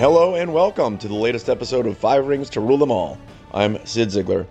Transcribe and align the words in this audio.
Hello 0.00 0.34
and 0.34 0.54
welcome 0.54 0.96
to 0.96 1.08
the 1.08 1.14
latest 1.14 1.50
episode 1.50 1.86
of 1.86 1.98
Five 1.98 2.26
Rings 2.26 2.48
to 2.48 2.60
Rule 2.60 2.78
Them 2.78 2.90
All. 2.90 3.18
I'm 3.52 3.76
Cyd 3.84 4.08
Zeigler. 4.08 4.46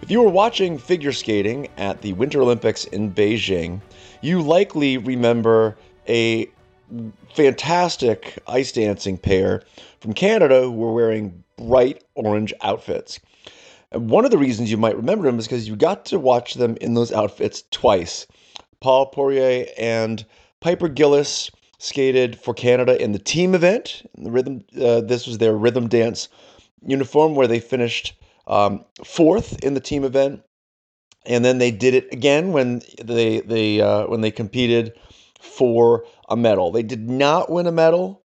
If 0.00 0.12
you 0.12 0.22
were 0.22 0.30
watching 0.30 0.78
figure 0.78 1.10
skating 1.10 1.66
at 1.76 2.00
the 2.02 2.12
Winter 2.12 2.40
Olympics 2.40 2.84
in 2.84 3.12
Beijing, 3.12 3.80
you 4.20 4.40
likely 4.40 4.98
remember 4.98 5.76
a 6.08 6.48
fantastic 7.34 8.38
ice 8.46 8.70
dancing 8.70 9.18
pair 9.18 9.64
from 9.98 10.12
Canada 10.12 10.60
who 10.60 10.70
were 10.70 10.92
wearing 10.92 11.42
bright 11.56 12.04
orange 12.14 12.54
outfits. 12.60 13.18
And 13.90 14.08
one 14.08 14.24
of 14.24 14.30
the 14.30 14.38
reasons 14.38 14.70
you 14.70 14.76
might 14.76 14.96
remember 14.96 15.24
them 15.24 15.40
is 15.40 15.48
because 15.48 15.66
you 15.66 15.74
got 15.74 16.04
to 16.04 16.20
watch 16.20 16.54
them 16.54 16.76
in 16.80 16.94
those 16.94 17.10
outfits 17.10 17.64
twice. 17.72 18.28
Paul 18.78 19.06
Poirier 19.06 19.66
and 19.76 20.24
Piper 20.60 20.88
Gilles 20.96 21.50
skated 21.82 22.38
for 22.38 22.54
Canada 22.54 23.02
in 23.02 23.10
the 23.10 23.18
team 23.18 23.56
event. 23.56 24.08
The 24.16 24.30
rhythm. 24.30 24.64
Uh, 24.80 25.00
this 25.00 25.26
was 25.26 25.38
their 25.38 25.56
rhythm 25.56 25.88
dance 25.88 26.28
uniform, 26.80 27.34
where 27.34 27.48
they 27.48 27.58
finished 27.58 28.14
um, 28.46 28.84
fourth 29.04 29.58
in 29.64 29.74
the 29.74 29.80
team 29.80 30.04
event, 30.04 30.42
and 31.26 31.44
then 31.44 31.58
they 31.58 31.72
did 31.72 31.94
it 31.94 32.12
again 32.12 32.52
when 32.52 32.82
they 33.02 33.40
they 33.40 33.80
uh, 33.80 34.06
when 34.06 34.20
they 34.20 34.30
competed 34.30 34.92
for 35.40 36.04
a 36.28 36.36
medal. 36.36 36.70
They 36.70 36.84
did 36.84 37.10
not 37.10 37.50
win 37.50 37.66
a 37.66 37.72
medal 37.72 38.22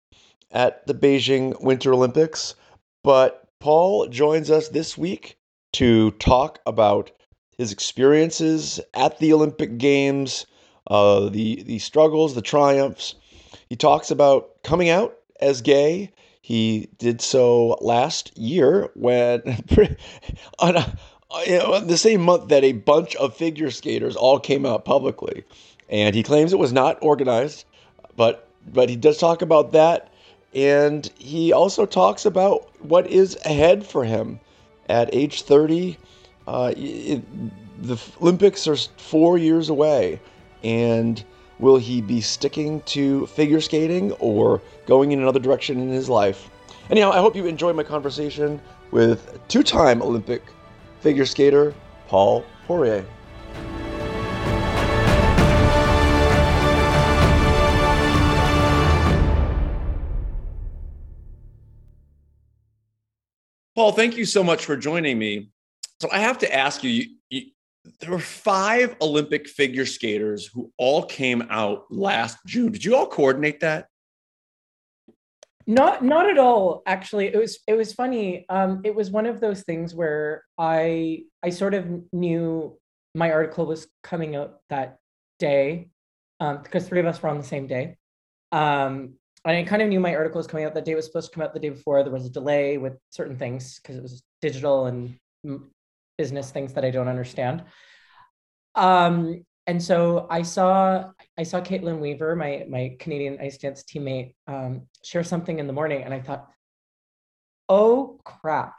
at 0.51 0.85
the 0.87 0.95
Beijing 0.95 1.61
Winter 1.61 1.93
Olympics, 1.93 2.55
but 3.03 3.47
Paul 3.59 4.07
joins 4.07 4.49
us 4.49 4.69
this 4.69 4.97
week 4.97 5.37
to 5.73 6.09
talk 6.11 6.59
about 6.65 7.11
his 7.59 7.71
experiences 7.71 8.79
at 8.95 9.19
the 9.19 9.31
Olympic 9.31 9.77
Games, 9.77 10.47
uh, 10.87 11.29
the 11.29 11.61
the 11.61 11.77
struggles, 11.77 12.33
the 12.33 12.41
triumphs. 12.41 13.13
He 13.73 13.77
talks 13.77 14.11
about 14.11 14.61
coming 14.61 14.89
out 14.89 15.17
as 15.41 15.63
gay. 15.63 16.11
He 16.43 16.89
did 16.99 17.21
so 17.21 17.69
last 17.81 18.37
year 18.37 18.91
when 18.93 19.41
on, 20.59 20.75
a, 20.75 20.95
know, 21.47 21.79
the 21.79 21.97
same 21.97 22.21
month 22.21 22.49
that 22.49 22.63
a 22.63 22.73
bunch 22.73 23.15
of 23.15 23.35
figure 23.35 23.71
skaters 23.71 24.15
all 24.15 24.39
came 24.39 24.67
out 24.67 24.85
publicly, 24.85 25.43
and 25.89 26.13
he 26.13 26.21
claims 26.21 26.53
it 26.53 26.59
was 26.59 26.71
not 26.71 26.99
organized, 27.01 27.65
but 28.15 28.47
but 28.71 28.89
he 28.89 28.95
does 28.95 29.17
talk 29.17 29.41
about 29.41 29.71
that, 29.71 30.13
and 30.53 31.11
he 31.17 31.51
also 31.51 31.87
talks 31.87 32.27
about 32.27 32.69
what 32.79 33.07
is 33.07 33.39
ahead 33.43 33.83
for 33.83 34.03
him 34.03 34.39
at 34.87 35.09
age 35.15 35.41
30. 35.41 35.97
Uh, 36.45 36.75
it, 36.77 37.23
the 37.81 37.99
Olympics 38.21 38.67
are 38.67 38.77
four 38.97 39.39
years 39.39 39.69
away, 39.69 40.21
and 40.63 41.23
will 41.63 41.77
he 41.77 42.01
be 42.01 42.19
sticking 42.19 42.81
to 42.81 43.25
figure 43.27 43.61
skating 43.61 44.11
or 44.19 44.61
going 44.85 45.13
in 45.13 45.21
another 45.21 45.39
direction 45.39 45.79
in 45.79 45.87
his 45.87 46.09
life? 46.09 46.49
Anyhow, 46.89 47.11
I 47.11 47.19
hope 47.19 47.37
you 47.37 47.45
enjoy 47.45 47.71
my 47.71 47.83
conversation 47.83 48.61
with 48.91 49.39
two 49.47 49.63
time 49.63 50.01
Olympic 50.01 50.43
figure 50.99 51.25
skater 51.25 51.73
Paul 52.07 52.45
Poirier. 52.67 53.05
Paul, 63.73 63.93
thank 63.93 64.17
you 64.17 64.25
so 64.25 64.43
much 64.43 64.65
for 64.65 64.75
joining 64.75 65.17
me. 65.17 65.49
So 66.01 66.09
I 66.11 66.19
have 66.19 66.37
to 66.39 66.53
ask 66.53 66.83
you, 66.83 66.89
you, 66.89 67.05
you, 67.29 67.41
there 67.99 68.11
were 68.11 68.19
five 68.19 68.95
Olympic 69.01 69.47
figure 69.47 69.85
skaters 69.85 70.47
who 70.47 70.71
all 70.77 71.03
came 71.03 71.43
out 71.49 71.85
last 71.89 72.37
June. 72.45 72.71
Did 72.71 72.85
you 72.85 72.95
all 72.95 73.07
coordinate 73.07 73.59
that? 73.59 73.87
Not 75.65 76.03
not 76.03 76.29
at 76.29 76.37
all. 76.37 76.83
Actually, 76.85 77.27
it 77.27 77.37
was 77.37 77.59
it 77.67 77.73
was 77.73 77.93
funny. 77.93 78.45
Um, 78.49 78.81
it 78.83 78.93
was 78.93 79.11
one 79.11 79.25
of 79.25 79.39
those 79.39 79.63
things 79.63 79.95
where 79.95 80.43
I 80.57 81.23
I 81.41 81.49
sort 81.49 81.73
of 81.73 81.87
knew 82.11 82.77
my 83.15 83.31
article 83.31 83.65
was 83.65 83.87
coming 84.01 84.35
out 84.35 84.59
that 84.69 84.97
day 85.39 85.89
um, 86.39 86.61
because 86.63 86.87
three 86.87 86.99
of 86.99 87.05
us 87.05 87.21
were 87.21 87.29
on 87.29 87.37
the 87.37 87.43
same 87.43 87.67
day. 87.67 87.97
Um, 88.51 89.15
and 89.45 89.57
I 89.57 89.63
kind 89.63 89.81
of 89.81 89.89
knew 89.89 89.99
my 89.99 90.15
article 90.15 90.39
was 90.39 90.47
coming 90.47 90.65
out 90.65 90.73
that 90.73 90.85
day. 90.85 90.93
It 90.93 90.95
was 90.95 91.05
supposed 91.05 91.31
to 91.31 91.35
come 91.35 91.43
out 91.43 91.53
the 91.53 91.59
day 91.59 91.69
before. 91.69 92.01
There 92.03 92.13
was 92.13 92.25
a 92.25 92.29
delay 92.29 92.77
with 92.77 92.97
certain 93.09 93.37
things 93.37 93.79
because 93.81 93.97
it 93.97 94.01
was 94.01 94.23
digital 94.41 94.85
and 94.85 95.17
business 96.17 96.51
things 96.51 96.73
that 96.73 96.85
I 96.85 96.91
don't 96.91 97.07
understand. 97.07 97.63
Um, 98.75 99.43
and 99.65 99.81
so 99.81 100.27
I 100.29 100.41
saw 100.41 101.11
I 101.37 101.43
saw 101.43 101.61
Kaitlyn 101.61 101.99
Weaver, 101.99 102.35
my 102.35 102.65
my 102.69 102.95
Canadian 102.99 103.37
ice 103.41 103.57
dance 103.57 103.83
teammate, 103.83 104.35
um, 104.47 104.87
share 105.03 105.23
something 105.23 105.59
in 105.59 105.67
the 105.67 105.73
morning, 105.73 106.03
and 106.03 106.13
I 106.13 106.19
thought, 106.19 106.49
oh 107.69 108.19
crap, 108.25 108.75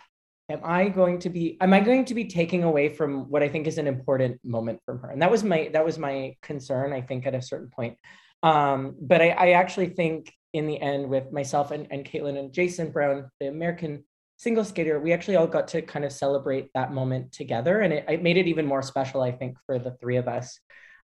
am 0.50 0.60
I 0.62 0.88
going 0.88 1.20
to 1.20 1.30
be 1.30 1.56
am 1.60 1.72
I 1.72 1.80
going 1.80 2.04
to 2.06 2.14
be 2.14 2.26
taking 2.26 2.64
away 2.64 2.90
from 2.90 3.30
what 3.30 3.42
I 3.42 3.48
think 3.48 3.66
is 3.66 3.78
an 3.78 3.86
important 3.86 4.40
moment 4.44 4.80
from 4.84 4.98
her? 5.00 5.10
And 5.10 5.22
that 5.22 5.30
was 5.30 5.42
my 5.42 5.70
that 5.72 5.84
was 5.84 5.98
my 5.98 6.36
concern. 6.42 6.92
I 6.92 7.00
think 7.00 7.26
at 7.26 7.34
a 7.34 7.42
certain 7.42 7.70
point. 7.70 7.96
Um, 8.42 8.96
but 9.00 9.22
I, 9.22 9.30
I 9.30 9.50
actually 9.52 9.88
think 9.88 10.30
in 10.52 10.66
the 10.66 10.78
end 10.80 11.08
with 11.08 11.32
myself 11.32 11.70
and, 11.70 11.86
and 11.90 12.04
Kaitlyn 12.04 12.38
and 12.38 12.52
Jason 12.52 12.90
Brown, 12.90 13.30
the 13.40 13.46
American 13.46 14.04
single 14.44 14.64
skater, 14.64 15.00
we 15.00 15.12
actually 15.14 15.36
all 15.36 15.46
got 15.46 15.66
to 15.68 15.80
kind 15.80 16.04
of 16.04 16.12
celebrate 16.12 16.68
that 16.74 16.92
moment 16.92 17.32
together. 17.32 17.80
And 17.80 17.92
it, 17.94 18.04
it 18.08 18.22
made 18.22 18.36
it 18.36 18.46
even 18.46 18.66
more 18.66 18.82
special, 18.82 19.22
I 19.22 19.32
think, 19.32 19.56
for 19.66 19.78
the 19.78 19.96
three 20.00 20.18
of 20.18 20.28
us. 20.28 20.60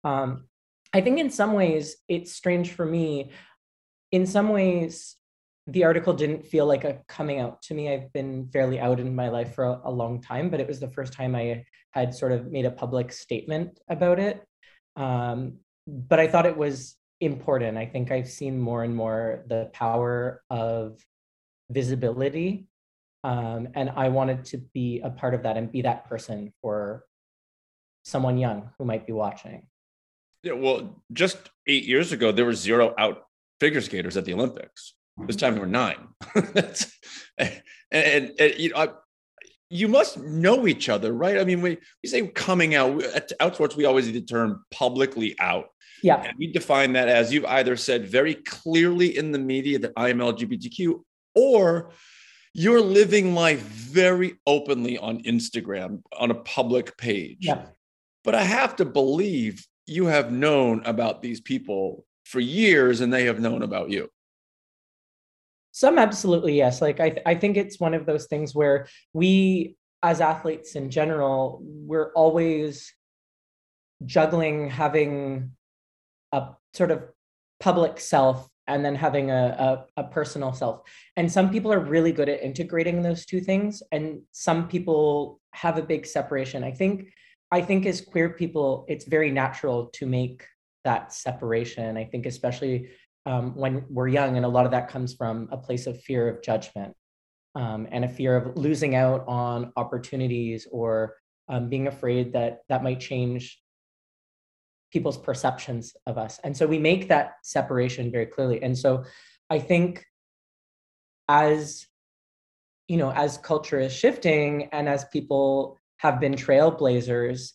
Um, 0.02 0.46
I 0.92 1.02
think 1.02 1.18
in 1.18 1.30
some 1.30 1.52
ways 1.52 1.96
it's 2.08 2.32
strange 2.32 2.72
for 2.72 2.86
me. 2.86 3.30
In 4.10 4.26
some 4.26 4.48
ways, 4.48 5.16
the 5.66 5.84
article 5.84 6.14
didn't 6.14 6.46
feel 6.46 6.66
like 6.66 6.84
a 6.84 7.00
coming 7.08 7.38
out 7.38 7.60
to 7.62 7.74
me. 7.74 7.92
I've 7.92 8.10
been 8.12 8.48
fairly 8.52 8.80
out 8.80 9.00
in 9.00 9.14
my 9.14 9.28
life 9.28 9.54
for 9.54 9.64
a, 9.64 9.80
a 9.84 9.90
long 9.90 10.22
time, 10.22 10.48
but 10.48 10.60
it 10.60 10.68
was 10.68 10.80
the 10.80 10.94
first 10.96 11.12
time 11.12 11.34
I 11.34 11.64
had 11.90 12.14
sort 12.14 12.32
of 12.32 12.50
made 12.50 12.64
a 12.64 12.70
public 12.70 13.12
statement 13.12 13.78
about 13.88 14.18
it. 14.18 14.42
Um, 14.96 15.58
but 15.86 16.18
I 16.18 16.28
thought 16.28 16.46
it 16.46 16.56
was 16.56 16.96
important. 17.20 17.76
I 17.76 17.86
think 17.86 18.10
I've 18.10 18.30
seen 18.30 18.58
more 18.58 18.82
and 18.82 18.94
more 18.94 19.44
the 19.48 19.68
power 19.72 20.42
of 20.48 20.98
visibility. 21.68 22.68
Um, 23.24 23.68
and 23.74 23.90
I 23.90 24.08
wanted 24.08 24.44
to 24.46 24.58
be 24.58 25.00
a 25.02 25.10
part 25.10 25.34
of 25.34 25.42
that 25.42 25.56
and 25.56 25.70
be 25.70 25.82
that 25.82 26.08
person 26.08 26.52
for 26.62 27.04
someone 28.04 28.38
young 28.38 28.70
who 28.78 28.84
might 28.84 29.06
be 29.06 29.12
watching. 29.12 29.66
Yeah, 30.42 30.52
well, 30.52 31.02
just 31.12 31.38
eight 31.66 31.84
years 31.84 32.12
ago, 32.12 32.30
there 32.30 32.44
were 32.44 32.54
zero 32.54 32.94
out 32.96 33.24
figure 33.58 33.80
skaters 33.80 34.16
at 34.16 34.24
the 34.24 34.34
Olympics. 34.34 34.94
This 35.26 35.36
time 35.36 35.54
there 35.54 35.62
were 35.62 35.66
nine. 35.66 36.08
and, 36.34 37.62
and, 37.90 38.32
and, 38.38 38.54
you 38.58 38.70
know, 38.70 38.76
I, 38.76 38.88
you 39.70 39.88
must 39.88 40.18
know 40.18 40.66
each 40.66 40.88
other, 40.88 41.12
right? 41.12 41.38
I 41.38 41.44
mean, 41.44 41.62
we, 41.62 41.78
we 42.02 42.08
say 42.08 42.26
coming 42.28 42.74
out 42.74 43.02
at 43.02 43.32
Outsports, 43.40 43.76
we 43.76 43.86
always 43.86 44.06
use 44.06 44.14
the 44.14 44.20
term 44.20 44.64
publicly 44.70 45.34
out. 45.40 45.66
Yeah. 46.02 46.22
And 46.22 46.34
we 46.38 46.52
define 46.52 46.92
that 46.92 47.08
as 47.08 47.32
you've 47.32 47.46
either 47.46 47.76
said 47.76 48.06
very 48.06 48.34
clearly 48.34 49.16
in 49.16 49.32
the 49.32 49.38
media 49.38 49.78
that 49.80 49.92
I 49.96 50.10
am 50.10 50.18
LGBTQ, 50.18 51.00
or 51.34 51.90
you're 52.56 52.80
living 52.80 53.34
life 53.34 53.60
very 53.60 54.38
openly 54.46 54.96
on 54.96 55.22
Instagram 55.24 56.02
on 56.18 56.30
a 56.30 56.34
public 56.34 56.96
page. 56.96 57.36
Yeah. 57.40 57.66
But 58.24 58.34
I 58.34 58.44
have 58.44 58.76
to 58.76 58.86
believe 58.86 59.66
you 59.86 60.06
have 60.06 60.32
known 60.32 60.82
about 60.86 61.20
these 61.20 61.38
people 61.38 62.06
for 62.24 62.40
years 62.40 63.02
and 63.02 63.12
they 63.12 63.26
have 63.26 63.40
known 63.40 63.62
about 63.62 63.90
you. 63.90 64.08
Some 65.72 65.98
absolutely 65.98 66.54
yes. 66.54 66.80
Like 66.80 66.98
I, 66.98 67.10
th- 67.10 67.22
I 67.26 67.34
think 67.34 67.58
it's 67.58 67.78
one 67.78 67.92
of 67.92 68.06
those 68.06 68.24
things 68.24 68.54
where 68.54 68.88
we, 69.12 69.76
as 70.02 70.22
athletes 70.22 70.76
in 70.76 70.90
general, 70.90 71.60
we're 71.62 72.10
always 72.14 72.90
juggling 74.06 74.70
having 74.70 75.50
a 76.32 76.48
sort 76.72 76.90
of 76.90 77.04
public 77.60 78.00
self 78.00 78.48
and 78.66 78.84
then 78.84 78.94
having 78.94 79.30
a, 79.30 79.86
a, 79.96 80.02
a, 80.02 80.04
personal 80.04 80.52
self. 80.52 80.82
And 81.16 81.30
some 81.30 81.50
people 81.50 81.72
are 81.72 81.78
really 81.78 82.12
good 82.12 82.28
at 82.28 82.42
integrating 82.42 83.02
those 83.02 83.24
two 83.24 83.40
things, 83.40 83.82
and 83.92 84.22
some 84.32 84.68
people 84.68 85.40
have 85.52 85.78
a 85.78 85.82
big 85.82 86.06
separation. 86.06 86.64
I 86.64 86.72
think 86.72 87.12
I 87.52 87.60
think 87.60 87.86
as 87.86 88.00
queer 88.00 88.30
people, 88.30 88.84
it's 88.88 89.04
very 89.04 89.30
natural 89.30 89.86
to 89.94 90.06
make 90.06 90.44
that 90.84 91.12
separation. 91.12 91.96
I 91.96 92.04
think 92.04 92.26
especially 92.26 92.90
um, 93.24 93.54
when 93.54 93.84
we're 93.88 94.08
young, 94.08 94.36
and 94.36 94.44
a 94.44 94.48
lot 94.48 94.64
of 94.64 94.72
that 94.72 94.88
comes 94.88 95.14
from 95.14 95.48
a 95.52 95.56
place 95.56 95.86
of 95.86 96.00
fear 96.00 96.28
of 96.28 96.42
judgment 96.42 96.94
um, 97.54 97.86
and 97.90 98.04
a 98.04 98.08
fear 98.08 98.36
of 98.36 98.56
losing 98.56 98.94
out 98.94 99.24
on 99.26 99.72
opportunities 99.76 100.66
or 100.70 101.14
um, 101.48 101.68
being 101.68 101.86
afraid 101.86 102.32
that 102.32 102.60
that 102.68 102.82
might 102.82 103.00
change 103.00 103.60
people's 104.92 105.18
perceptions 105.18 105.94
of 106.06 106.18
us. 106.18 106.38
And 106.44 106.56
so 106.56 106.66
we 106.66 106.78
make 106.78 107.08
that 107.08 107.34
separation 107.42 108.10
very 108.10 108.26
clearly. 108.26 108.62
And 108.62 108.76
so 108.76 109.04
I 109.50 109.58
think 109.58 110.04
as 111.28 111.86
you 112.88 112.96
know, 112.96 113.10
as 113.10 113.38
culture 113.38 113.80
is 113.80 113.92
shifting 113.92 114.68
and 114.72 114.88
as 114.88 115.04
people 115.06 115.78
have 115.98 116.20
been 116.20 116.34
trailblazers, 116.34 117.52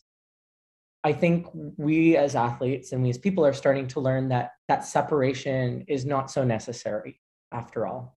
I 1.03 1.13
think 1.13 1.47
we 1.77 2.17
as 2.17 2.35
athletes 2.35 2.91
and 2.91 3.01
we 3.01 3.09
as 3.09 3.17
people 3.17 3.45
are 3.45 3.53
starting 3.53 3.87
to 3.87 4.01
learn 4.01 4.29
that 4.29 4.51
that 4.67 4.85
separation 4.85 5.85
is 5.87 6.05
not 6.05 6.29
so 6.29 6.43
necessary 6.43 7.19
after 7.51 7.87
all. 7.87 8.17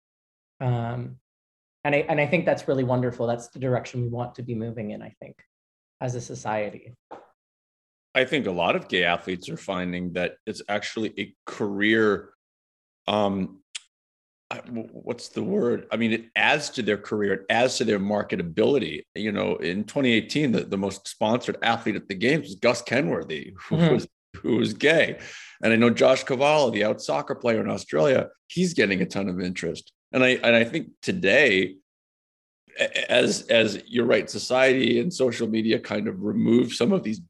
Um, 0.60 1.18
and 1.86 1.96
I 1.96 2.06
and 2.10 2.20
I 2.20 2.26
think 2.26 2.46
that's 2.46 2.68
really 2.68 2.84
wonderful. 2.84 3.28
That's 3.28 3.50
the 3.50 3.60
direction 3.60 4.02
we 4.02 4.08
want 4.08 4.36
to 4.36 4.44
be 4.44 4.56
moving 4.56 4.92
in. 4.92 5.02
I 5.02 5.14
think, 5.20 5.38
as 6.02 6.16
a 6.16 6.22
society. 6.22 6.94
I 8.16 8.26
think 8.26 8.46
a 8.46 8.52
lot 8.52 8.76
of 8.76 8.88
gay 8.88 9.04
athletes 9.04 9.50
are 9.50 9.58
finding 9.58 10.14
that 10.14 10.36
it's 10.46 10.62
actually 10.70 11.14
a 11.18 11.36
career. 11.46 12.30
Um, 13.08 13.60
what's 14.70 15.30
the 15.30 15.44
word? 15.44 15.88
I 15.92 15.98
mean, 15.98 16.14
it 16.14 16.26
adds 16.36 16.70
to 16.72 16.84
their 16.84 16.98
career, 16.98 17.34
it 17.34 17.46
adds 17.50 17.78
to 17.78 17.86
their 17.86 18.00
marketability. 18.00 19.04
You 19.16 19.32
know, 19.32 19.56
in 19.56 19.84
2018, 19.84 20.52
the, 20.52 20.64
the 20.66 20.78
most 20.78 21.08
sponsored 21.08 21.58
athlete 21.64 21.96
at 21.96 22.08
the 22.08 22.16
games 22.16 22.48
was 22.48 22.56
Gus 22.56 22.82
Kenworthy, 22.82 23.54
who 23.70 23.78
mm-hmm. 23.78 23.94
was 23.96 24.08
who 24.42 24.58
was 24.58 24.74
gay. 24.74 25.20
And 25.62 25.72
I 25.72 25.76
know 25.76 25.90
Josh 25.90 26.24
Cavallo, 26.24 26.72
the 26.72 26.84
out 26.84 27.02
soccer 27.02 27.36
player 27.36 27.62
in 27.62 27.70
Australia, 27.70 28.30
he's 28.48 28.74
getting 28.74 29.02
a 29.02 29.06
ton 29.06 29.30
of 29.30 29.40
interest. 29.40 29.92
And 30.12 30.24
I 30.24 30.30
and 30.44 30.56
I 30.56 30.64
think 30.64 30.90
today, 31.02 31.78
as 33.10 33.48
as 33.48 33.82
you're 33.88 34.06
right, 34.06 34.30
society 34.30 35.00
and 35.00 35.14
social 35.14 35.48
media 35.48 35.80
kind 35.80 36.08
of 36.08 36.22
remove 36.22 36.74
some 36.74 36.92
of 36.92 37.04
these 37.04 37.22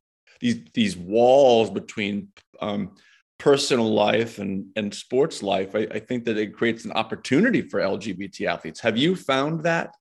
these 0.44 0.62
these 0.74 0.98
walls 0.98 1.69
between 1.69 2.28
um, 2.60 2.95
personal 3.40 3.92
life 3.92 4.40
and 4.40 4.66
and 4.75 4.94
sports 4.94 5.42
life. 5.42 5.74
I, 5.74 5.88
I 5.90 6.00
think 6.00 6.25
that 6.25 6.38
it 6.38 6.54
creates 6.54 6.84
an 6.84 6.92
opportunity 6.92 7.62
for 7.62 7.80
LGBT 7.80 8.48
athletes. 8.48 8.81
Have 8.81 8.98
you 8.98 9.16
found 9.16 9.63
that? 9.63 9.95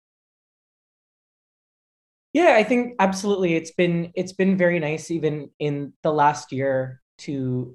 Yeah, 2.32 2.54
I 2.56 2.64
think 2.64 2.96
absolutely. 2.98 3.54
It's 3.54 3.70
been 3.70 4.10
it's 4.16 4.32
been 4.32 4.56
very 4.56 4.80
nice 4.80 5.10
even 5.12 5.50
in 5.60 5.92
the 6.02 6.12
last 6.12 6.50
year 6.50 7.00
to 7.18 7.74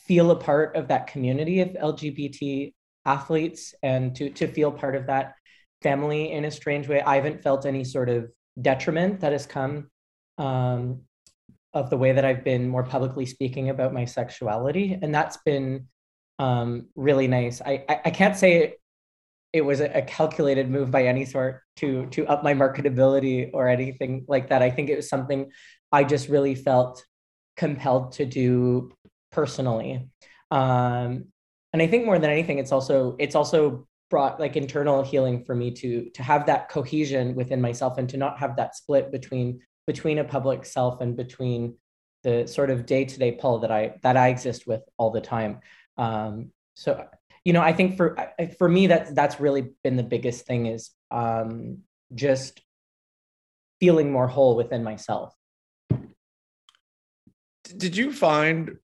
feel 0.00 0.32
a 0.32 0.36
part 0.36 0.74
of 0.74 0.88
that 0.88 1.06
community 1.06 1.60
of 1.60 1.68
LGBT 1.68 2.74
athletes 3.04 3.74
and 3.84 4.12
to 4.16 4.30
to 4.30 4.48
feel 4.48 4.72
part 4.72 4.96
of 4.96 5.06
that 5.06 5.34
family 5.82 6.32
in 6.32 6.46
a 6.46 6.50
strange 6.50 6.88
way. 6.88 7.00
I 7.00 7.14
haven't 7.14 7.44
felt 7.44 7.64
any 7.64 7.84
sort 7.84 8.08
of 8.08 8.28
detriment 8.60 9.20
that 9.20 9.30
has 9.30 9.46
come 9.46 9.88
um, 10.38 11.02
of 11.76 11.90
the 11.90 11.96
way 11.98 12.10
that 12.12 12.24
I've 12.24 12.42
been 12.42 12.68
more 12.68 12.82
publicly 12.82 13.26
speaking 13.26 13.68
about 13.68 13.92
my 13.92 14.06
sexuality, 14.06 14.98
and 15.00 15.14
that's 15.14 15.36
been 15.44 15.88
um, 16.38 16.86
really 16.96 17.28
nice. 17.28 17.60
I, 17.60 17.84
I, 17.86 18.00
I 18.06 18.10
can't 18.10 18.34
say 18.34 18.76
it, 19.52 19.60
was 19.60 19.80
a, 19.80 19.98
a 19.98 20.02
calculated 20.02 20.70
move 20.70 20.90
by 20.90 21.06
any 21.06 21.24
sort 21.24 21.62
to 21.76 22.06
to 22.06 22.26
up 22.26 22.42
my 22.42 22.54
marketability 22.54 23.50
or 23.52 23.68
anything 23.68 24.24
like 24.26 24.48
that. 24.48 24.62
I 24.62 24.70
think 24.70 24.88
it 24.88 24.96
was 24.96 25.08
something 25.08 25.50
I 25.92 26.04
just 26.04 26.28
really 26.28 26.54
felt 26.54 27.04
compelled 27.56 28.12
to 28.12 28.24
do 28.24 28.92
personally. 29.32 30.08
Um, 30.50 31.26
and 31.72 31.82
I 31.82 31.86
think 31.86 32.06
more 32.06 32.18
than 32.18 32.30
anything, 32.30 32.58
it's 32.58 32.72
also 32.72 33.16
it's 33.18 33.34
also 33.34 33.86
brought 34.08 34.40
like 34.40 34.56
internal 34.56 35.02
healing 35.02 35.44
for 35.44 35.54
me 35.54 35.70
to 35.72 36.08
to 36.10 36.22
have 36.22 36.46
that 36.46 36.70
cohesion 36.70 37.34
within 37.34 37.60
myself 37.60 37.98
and 37.98 38.08
to 38.08 38.16
not 38.16 38.38
have 38.38 38.56
that 38.56 38.76
split 38.76 39.12
between 39.12 39.60
between 39.86 40.18
a 40.18 40.24
public 40.24 40.64
self 40.64 41.00
and 41.00 41.16
between 41.16 41.76
the 42.22 42.46
sort 42.46 42.70
of 42.70 42.86
day-to-day 42.86 43.32
pull 43.32 43.60
that 43.60 43.70
I 43.70 43.94
that 44.02 44.16
I 44.16 44.28
exist 44.28 44.66
with 44.66 44.82
all 44.96 45.10
the 45.10 45.20
time. 45.20 45.60
Um, 45.96 46.50
so 46.74 47.06
you 47.44 47.52
know, 47.52 47.62
I 47.62 47.72
think 47.72 47.96
for 47.96 48.16
for 48.58 48.68
me 48.68 48.88
that 48.88 49.14
that's 49.14 49.38
really 49.38 49.70
been 49.84 49.96
the 49.96 50.02
biggest 50.02 50.46
thing 50.46 50.66
is 50.66 50.90
um, 51.12 51.78
just 52.14 52.60
feeling 53.78 54.10
more 54.10 54.26
whole 54.26 54.56
within 54.56 54.82
myself. 54.82 55.32
Did 57.76 57.96
you 57.96 58.12
find 58.12 58.76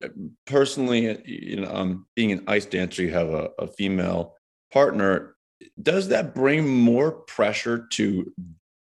personally, 0.46 1.20
you 1.24 1.60
know, 1.60 1.72
um, 1.72 2.06
being 2.14 2.32
an 2.32 2.44
ice 2.46 2.66
dancer, 2.66 3.02
you 3.02 3.12
have 3.12 3.30
a, 3.30 3.50
a 3.58 3.66
female 3.66 4.36
partner. 4.72 5.36
Does 5.80 6.08
that 6.08 6.34
bring 6.34 6.68
more 6.68 7.12
pressure 7.12 7.86
to 7.92 8.32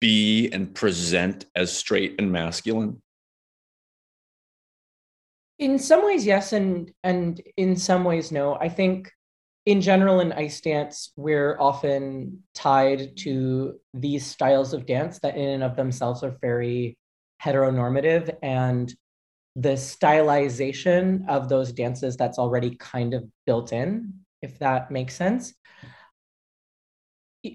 be 0.00 0.48
and 0.50 0.74
present 0.74 1.46
as 1.54 1.76
straight 1.76 2.14
and 2.18 2.30
masculine? 2.30 3.02
In 5.58 5.78
some 5.78 6.04
ways, 6.04 6.24
yes, 6.24 6.52
and 6.52 6.92
and 7.02 7.40
in 7.56 7.76
some 7.76 8.04
ways, 8.04 8.30
no. 8.30 8.54
I 8.54 8.68
think 8.68 9.10
in 9.66 9.80
general 9.80 10.20
in 10.20 10.32
ice 10.32 10.60
dance, 10.60 11.12
we're 11.16 11.58
often 11.58 12.42
tied 12.54 13.16
to 13.18 13.78
these 13.92 14.24
styles 14.24 14.72
of 14.72 14.86
dance 14.86 15.18
that 15.20 15.36
in 15.36 15.48
and 15.48 15.62
of 15.64 15.76
themselves 15.76 16.22
are 16.22 16.36
very 16.40 16.96
heteronormative 17.42 18.34
and 18.42 18.94
the 19.56 19.70
stylization 19.70 21.28
of 21.28 21.48
those 21.48 21.72
dances 21.72 22.16
that's 22.16 22.38
already 22.38 22.76
kind 22.76 23.12
of 23.12 23.24
built 23.44 23.72
in, 23.72 24.14
if 24.40 24.58
that 24.60 24.90
makes 24.90 25.14
sense 25.14 25.54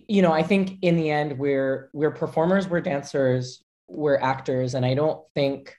you 0.08 0.22
know, 0.22 0.32
I 0.32 0.44
think 0.44 0.80
in 0.82 0.96
the 0.96 1.10
end 1.10 1.38
we're 1.38 1.90
we're 1.94 2.12
performers, 2.12 2.68
we're 2.68 2.82
dancers, 2.82 3.64
we're 3.88 4.18
actors, 4.18 4.74
and 4.74 4.86
I 4.86 4.94
don't 4.94 5.22
think, 5.36 5.76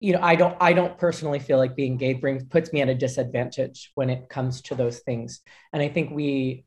you 0.00 0.12
know, 0.12 0.20
I 0.22 0.34
don't 0.34 0.56
I 0.60 0.72
don't 0.72 0.96
personally 0.98 1.38
feel 1.38 1.58
like 1.58 1.76
being 1.76 1.96
gay 1.96 2.14
brings 2.14 2.44
puts 2.44 2.72
me 2.72 2.80
at 2.80 2.88
a 2.88 2.94
disadvantage 2.94 3.92
when 3.94 4.10
it 4.10 4.28
comes 4.28 4.62
to 4.62 4.74
those 4.74 5.00
things. 5.00 5.40
And 5.72 5.82
I 5.82 5.88
think 5.88 6.10
we 6.10 6.64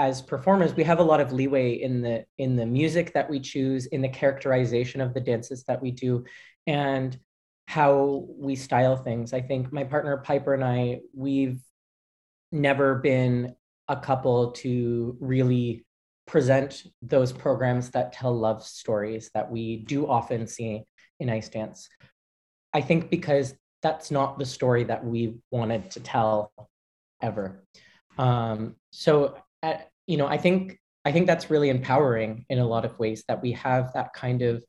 as 0.00 0.22
performers 0.22 0.74
we 0.74 0.84
have 0.84 0.98
a 0.98 1.02
lot 1.02 1.20
of 1.20 1.30
leeway 1.30 1.74
in 1.74 2.00
the 2.00 2.24
in 2.38 2.56
the 2.56 2.64
music 2.64 3.12
that 3.12 3.28
we 3.28 3.38
choose 3.38 3.84
in 3.86 4.00
the 4.00 4.08
characterization 4.08 5.02
of 5.02 5.12
the 5.12 5.20
dances 5.20 5.62
that 5.64 5.82
we 5.82 5.90
do 5.90 6.24
and 6.66 7.18
how 7.66 8.26
we 8.38 8.56
style 8.56 8.96
things 8.96 9.34
i 9.34 9.42
think 9.42 9.70
my 9.70 9.84
partner 9.84 10.16
piper 10.16 10.54
and 10.54 10.64
i 10.64 11.00
we've 11.14 11.60
never 12.50 12.94
been 12.94 13.54
a 13.90 13.96
couple 13.96 14.52
to 14.52 15.16
really 15.20 15.84
present 16.26 16.84
those 17.02 17.32
programs 17.32 17.90
that 17.90 18.12
tell 18.12 18.32
love 18.32 18.64
stories 18.64 19.30
that 19.34 19.50
we 19.50 19.78
do 19.78 20.06
often 20.06 20.46
see 20.46 20.84
in 21.18 21.28
ice 21.28 21.48
dance. 21.48 21.88
I 22.72 22.82
think 22.82 23.10
because 23.10 23.52
that's 23.82 24.12
not 24.12 24.38
the 24.38 24.46
story 24.46 24.84
that 24.84 25.04
we 25.04 25.34
wanted 25.50 25.90
to 25.90 26.00
tell 26.00 26.52
ever. 27.20 27.64
Um, 28.16 28.76
so, 28.92 29.36
uh, 29.64 29.78
you 30.06 30.16
know, 30.18 30.26
I 30.28 30.38
think 30.38 30.78
I 31.04 31.10
think 31.12 31.26
that's 31.26 31.50
really 31.50 31.70
empowering 31.70 32.44
in 32.48 32.58
a 32.58 32.66
lot 32.66 32.84
of 32.84 32.98
ways 32.98 33.24
that 33.26 33.42
we 33.42 33.52
have 33.52 33.92
that 33.94 34.12
kind 34.12 34.42
of 34.42 34.62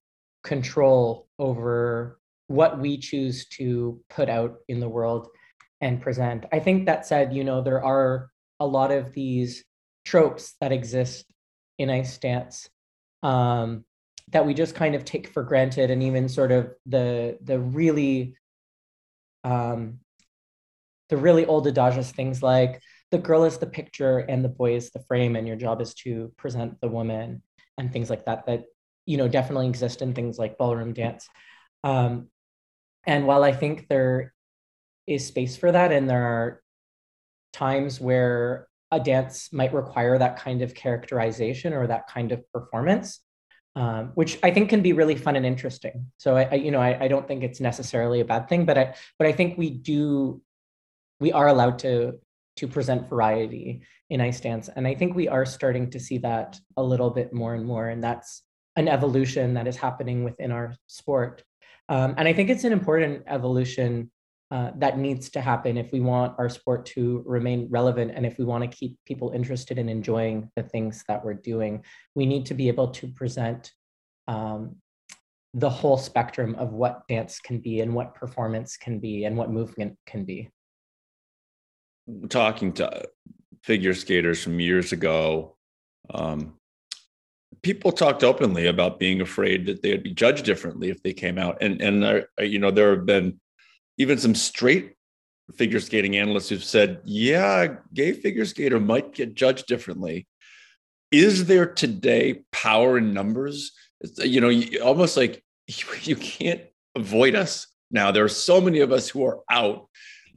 control 0.44 1.28
over 1.38 2.20
what 2.48 2.80
we 2.80 2.98
choose 2.98 3.48
to 3.50 4.02
put 4.10 4.30
out 4.30 4.56
in 4.68 4.80
the 4.80 4.90
world 4.90 5.28
and 5.82 6.02
present. 6.02 6.46
I 6.52 6.60
think 6.60 6.86
that 6.86 7.06
said, 7.06 7.34
you 7.34 7.44
know, 7.44 7.62
there 7.62 7.84
are 7.84 8.30
a 8.62 8.66
lot 8.66 8.92
of 8.92 9.12
these 9.14 9.66
tropes 10.06 10.56
that 10.62 10.72
exist 10.72 11.26
in 11.80 11.90
ice 11.90 12.18
dance 12.20 12.70
um, 13.24 13.84
that 14.30 14.46
we 14.46 14.54
just 14.54 14.76
kind 14.76 14.94
of 14.94 15.04
take 15.04 15.28
for 15.28 15.44
granted 15.44 15.90
and 15.90 16.04
even 16.04 16.30
sort 16.30 16.52
of 16.52 16.72
the 16.86 17.38
the 17.42 17.60
really 17.60 18.36
um, 19.44 20.00
the 21.10 21.18
really 21.18 21.46
old 21.48 21.66
adages 21.66 22.12
things 22.12 22.44
like 22.44 22.80
the 23.10 23.18
girl 23.18 23.44
is 23.44 23.58
the 23.58 23.66
picture 23.66 24.20
and 24.20 24.46
the 24.46 24.50
boy 24.50 24.76
is 24.76 24.92
the 24.92 25.04
frame 25.08 25.36
and 25.36 25.48
your 25.48 25.58
job 25.58 25.82
is 25.82 25.96
to 25.96 26.32
present 26.38 26.80
the 26.82 26.88
woman 26.88 27.42
and 27.80 27.92
things 27.92 28.12
like 28.12 28.26
that 28.26 28.46
that 28.46 28.66
you 29.08 29.18
know 29.18 29.28
definitely 29.28 29.68
exist 29.68 30.04
in 30.04 30.14
things 30.14 30.38
like 30.38 30.60
ballroom 30.60 30.94
dance. 30.94 31.28
Um, 31.84 32.30
and 33.06 33.26
while 33.26 33.44
i 33.44 33.52
think 33.52 33.88
there 33.88 34.34
is 35.08 35.26
space 35.26 35.58
for 35.58 35.72
that 35.72 35.92
and 35.92 36.08
there 36.08 36.24
are 36.24 36.61
times 37.54 38.00
where 38.00 38.68
a 38.92 39.00
dance 39.00 39.52
might 39.54 39.74
require 39.74 40.18
that 40.18 40.38
kind 40.38 40.62
of 40.62 40.76
characterization 40.76 41.74
or 41.74 41.88
that 41.88 42.08
kind 42.08 42.32
of 42.32 42.50
performance, 42.52 43.22
um, 43.76 44.12
which 44.16 44.38
I 44.44 44.52
think 44.52 44.70
can 44.70 44.82
be 44.82 44.94
really 44.94 45.16
fun 45.16 45.36
and 45.36 45.46
interesting. 45.46 46.08
So 46.18 46.36
I, 46.36 46.44
I 46.44 46.56
you 46.56 46.72
know, 46.72 46.82
I, 46.82 47.06
I, 47.06 47.08
don't 47.08 47.28
think 47.28 47.44
it's 47.44 47.62
necessarily 47.62 48.20
a 48.20 48.26
bad 48.26 48.50
thing, 48.50 48.66
but 48.66 48.78
I, 48.78 48.96
but 49.18 49.28
I 49.28 49.32
think 49.32 49.58
we 49.58 49.70
do, 49.70 50.42
we 51.20 51.32
are 51.32 51.48
allowed 51.48 51.80
to 51.80 52.20
to 52.58 52.68
present 52.68 53.10
variety 53.10 53.82
in 54.10 54.20
ice 54.20 54.42
dance, 54.42 54.70
and 54.76 54.86
I 54.86 54.94
think 54.94 55.16
we 55.16 55.30
are 55.30 55.46
starting 55.46 55.90
to 55.92 56.02
see 56.02 56.18
that 56.18 56.60
a 56.76 56.84
little 56.84 57.10
bit 57.10 57.32
more 57.32 57.56
and 57.56 57.66
more, 57.66 57.88
and 57.88 58.04
that's 58.04 58.44
an 58.76 58.90
evolution 58.90 59.54
that 59.54 59.68
is 59.68 59.78
happening 59.78 60.26
within 60.26 60.52
our 60.52 60.76
sport. 60.88 61.44
Um, 61.88 62.16
and 62.18 62.28
I 62.28 62.34
think 62.34 62.50
it's 62.50 62.66
an 62.66 62.74
important 62.74 63.24
evolution 63.28 64.12
uh, 64.52 64.72
that 64.76 64.98
needs 64.98 65.30
to 65.30 65.42
happen 65.42 65.78
if 65.78 65.92
we 65.92 66.02
want 66.02 66.36
our 66.38 66.50
sport 66.50 66.86
to 66.86 67.24
remain 67.26 67.68
relevant 67.70 68.12
and 68.14 68.26
if 68.26 68.38
we 68.38 68.44
want 68.44 68.64
to 68.64 68.78
keep 68.78 68.98
people 69.06 69.32
interested 69.32 69.78
in 69.78 69.88
enjoying 69.88 70.50
the 70.56 70.64
things 70.64 71.04
that 71.08 71.24
we're 71.24 71.34
doing. 71.34 71.84
We 72.16 72.26
need 72.26 72.46
to 72.48 72.54
be 72.54 72.68
able 72.68 72.90
to 72.90 73.08
present 73.08 73.72
um, 74.28 74.76
the 75.54 75.70
whole 75.70 75.98
spectrum 75.98 76.56
of 76.56 76.74
what 76.74 77.08
dance 77.08 77.40
can 77.40 77.60
be 77.60 77.80
and 77.80 77.94
what 77.94 78.14
performance 78.14 78.78
can 78.78 79.00
be 79.00 79.26
and 79.26 79.38
what 79.38 79.50
movement 79.50 79.98
can 80.06 80.26
be. 80.26 80.50
Talking 82.30 82.74
to 82.74 83.08
figure 83.64 83.94
skaters 83.94 84.44
from 84.44 84.60
years 84.60 84.92
ago 84.92 85.56
um, 86.14 86.56
people 87.62 87.92
talked 87.92 88.24
openly 88.24 88.68
about 88.68 89.00
being 89.00 89.22
afraid 89.22 89.66
that 89.66 89.82
they'd 89.82 90.04
be 90.04 90.14
judged 90.14 90.46
differently 90.46 90.90
if 90.90 91.02
they 91.04 91.14
came 91.14 91.38
out. 91.38 91.58
And 91.62 91.82
and 91.82 92.26
you 92.40 92.60
know 92.60 92.72
there 92.72 92.96
have 92.96 93.06
been 93.06 93.40
even 94.02 94.18
some 94.18 94.36
straight 94.36 94.96
figure 95.56 95.80
skating 95.80 96.18
analysts 96.18 96.50
who've 96.50 96.64
said, 96.64 97.02
yeah, 97.04 97.76
gay 97.94 98.14
figure 98.14 98.46
skater 98.46 98.80
might 98.80 99.14
get 99.14 99.36
judged 99.36 99.68
differently. 99.68 100.28
is 101.12 101.46
there 101.46 101.66
today 101.66 102.42
power 102.52 102.98
in 102.98 103.14
numbers? 103.14 103.74
You 104.18 104.42
know, 104.42 104.52
almost 104.84 105.18
like 105.18 105.44
you 106.02 106.16
can't 106.16 106.62
avoid 106.96 107.36
us 107.36 107.68
now. 107.92 108.12
There 108.12 108.24
are 108.24 108.30
so 108.30 108.60
many 108.60 108.80
of 108.80 108.92
us 108.92 109.10
who 109.10 109.26
are 109.26 109.42
out 109.50 109.88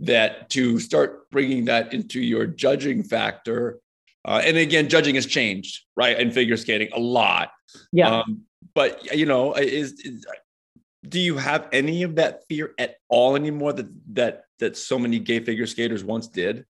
that 0.00 0.50
to 0.50 0.80
start 0.80 1.30
bringing 1.30 1.66
that 1.66 1.94
into 1.94 2.20
your 2.20 2.46
judging 2.46 3.02
factor. 3.02 3.78
Uh, 4.24 4.42
and 4.44 4.56
again, 4.56 4.88
judging 4.88 5.14
has 5.14 5.26
changed, 5.26 5.84
right? 5.96 6.18
In 6.18 6.32
figure 6.32 6.56
skating 6.56 6.88
a 6.92 6.98
lot. 6.98 7.50
Yeah. 7.92 8.18
Um, 8.18 8.42
but 8.74 9.14
you 9.16 9.26
know, 9.26 9.54
is, 9.54 9.92
is 10.00 10.26
do 11.06 11.20
you 11.20 11.36
have 11.36 11.68
any 11.72 12.02
of 12.02 12.16
that 12.16 12.46
fear 12.48 12.74
at 12.78 12.96
all 13.08 13.36
anymore 13.36 13.72
that 13.72 13.86
that 14.14 14.44
that 14.58 14.76
so 14.76 14.98
many 14.98 15.18
gay 15.18 15.40
figure 15.40 15.66
skaters 15.66 16.04
once 16.04 16.28
did? 16.28 16.64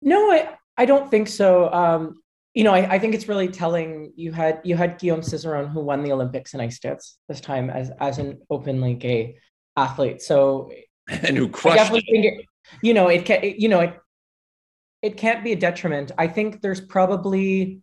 No, 0.00 0.30
I, 0.30 0.56
I 0.76 0.84
don't 0.84 1.10
think 1.10 1.28
so. 1.28 1.72
Um, 1.72 2.22
you 2.52 2.62
know, 2.62 2.72
I, 2.74 2.94
I, 2.94 2.98
think 2.98 3.14
it's 3.14 3.26
really 3.26 3.48
telling. 3.48 4.12
You 4.16 4.32
had 4.32 4.60
you 4.64 4.76
had 4.76 4.98
Guillaume 4.98 5.22
Cizeron 5.22 5.70
who 5.70 5.80
won 5.80 6.02
the 6.02 6.12
Olympics 6.12 6.54
in 6.54 6.60
ice 6.60 6.78
dance 6.78 7.18
this 7.28 7.40
time 7.40 7.70
as 7.70 7.90
as 8.00 8.18
an 8.18 8.40
openly 8.50 8.94
gay 8.94 9.38
athlete. 9.76 10.22
So 10.22 10.70
and 11.08 11.36
who 11.36 11.48
crushed 11.48 11.92
it. 11.92 12.04
it. 12.06 12.46
You 12.82 12.94
know, 12.94 13.08
it 13.08 13.24
can 13.24 13.42
you 13.42 13.68
know 13.68 13.80
it 13.80 13.98
it 15.02 15.16
can't 15.16 15.44
be 15.44 15.52
a 15.52 15.56
detriment. 15.56 16.12
I 16.16 16.28
think 16.28 16.62
there's 16.62 16.80
probably 16.80 17.80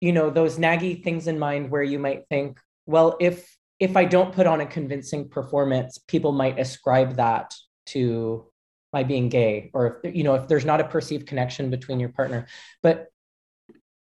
you 0.00 0.12
know 0.12 0.30
those 0.30 0.58
naggy 0.58 1.02
things 1.02 1.26
in 1.26 1.38
mind 1.38 1.70
where 1.70 1.82
you 1.82 1.98
might 1.98 2.24
think, 2.28 2.60
well, 2.86 3.16
if 3.20 3.56
if 3.80 3.96
I 3.96 4.04
don't 4.04 4.32
put 4.32 4.46
on 4.46 4.60
a 4.60 4.66
convincing 4.66 5.28
performance, 5.28 5.98
people 5.98 6.32
might 6.32 6.58
ascribe 6.58 7.16
that 7.16 7.54
to 7.86 8.48
my 8.92 9.02
being 9.02 9.28
gay 9.28 9.70
or 9.74 10.00
if 10.02 10.16
you 10.16 10.24
know 10.24 10.34
if 10.34 10.48
there's 10.48 10.64
not 10.64 10.80
a 10.80 10.84
perceived 10.84 11.26
connection 11.26 11.70
between 11.70 12.00
your 12.00 12.08
partner. 12.10 12.46
But 12.82 13.08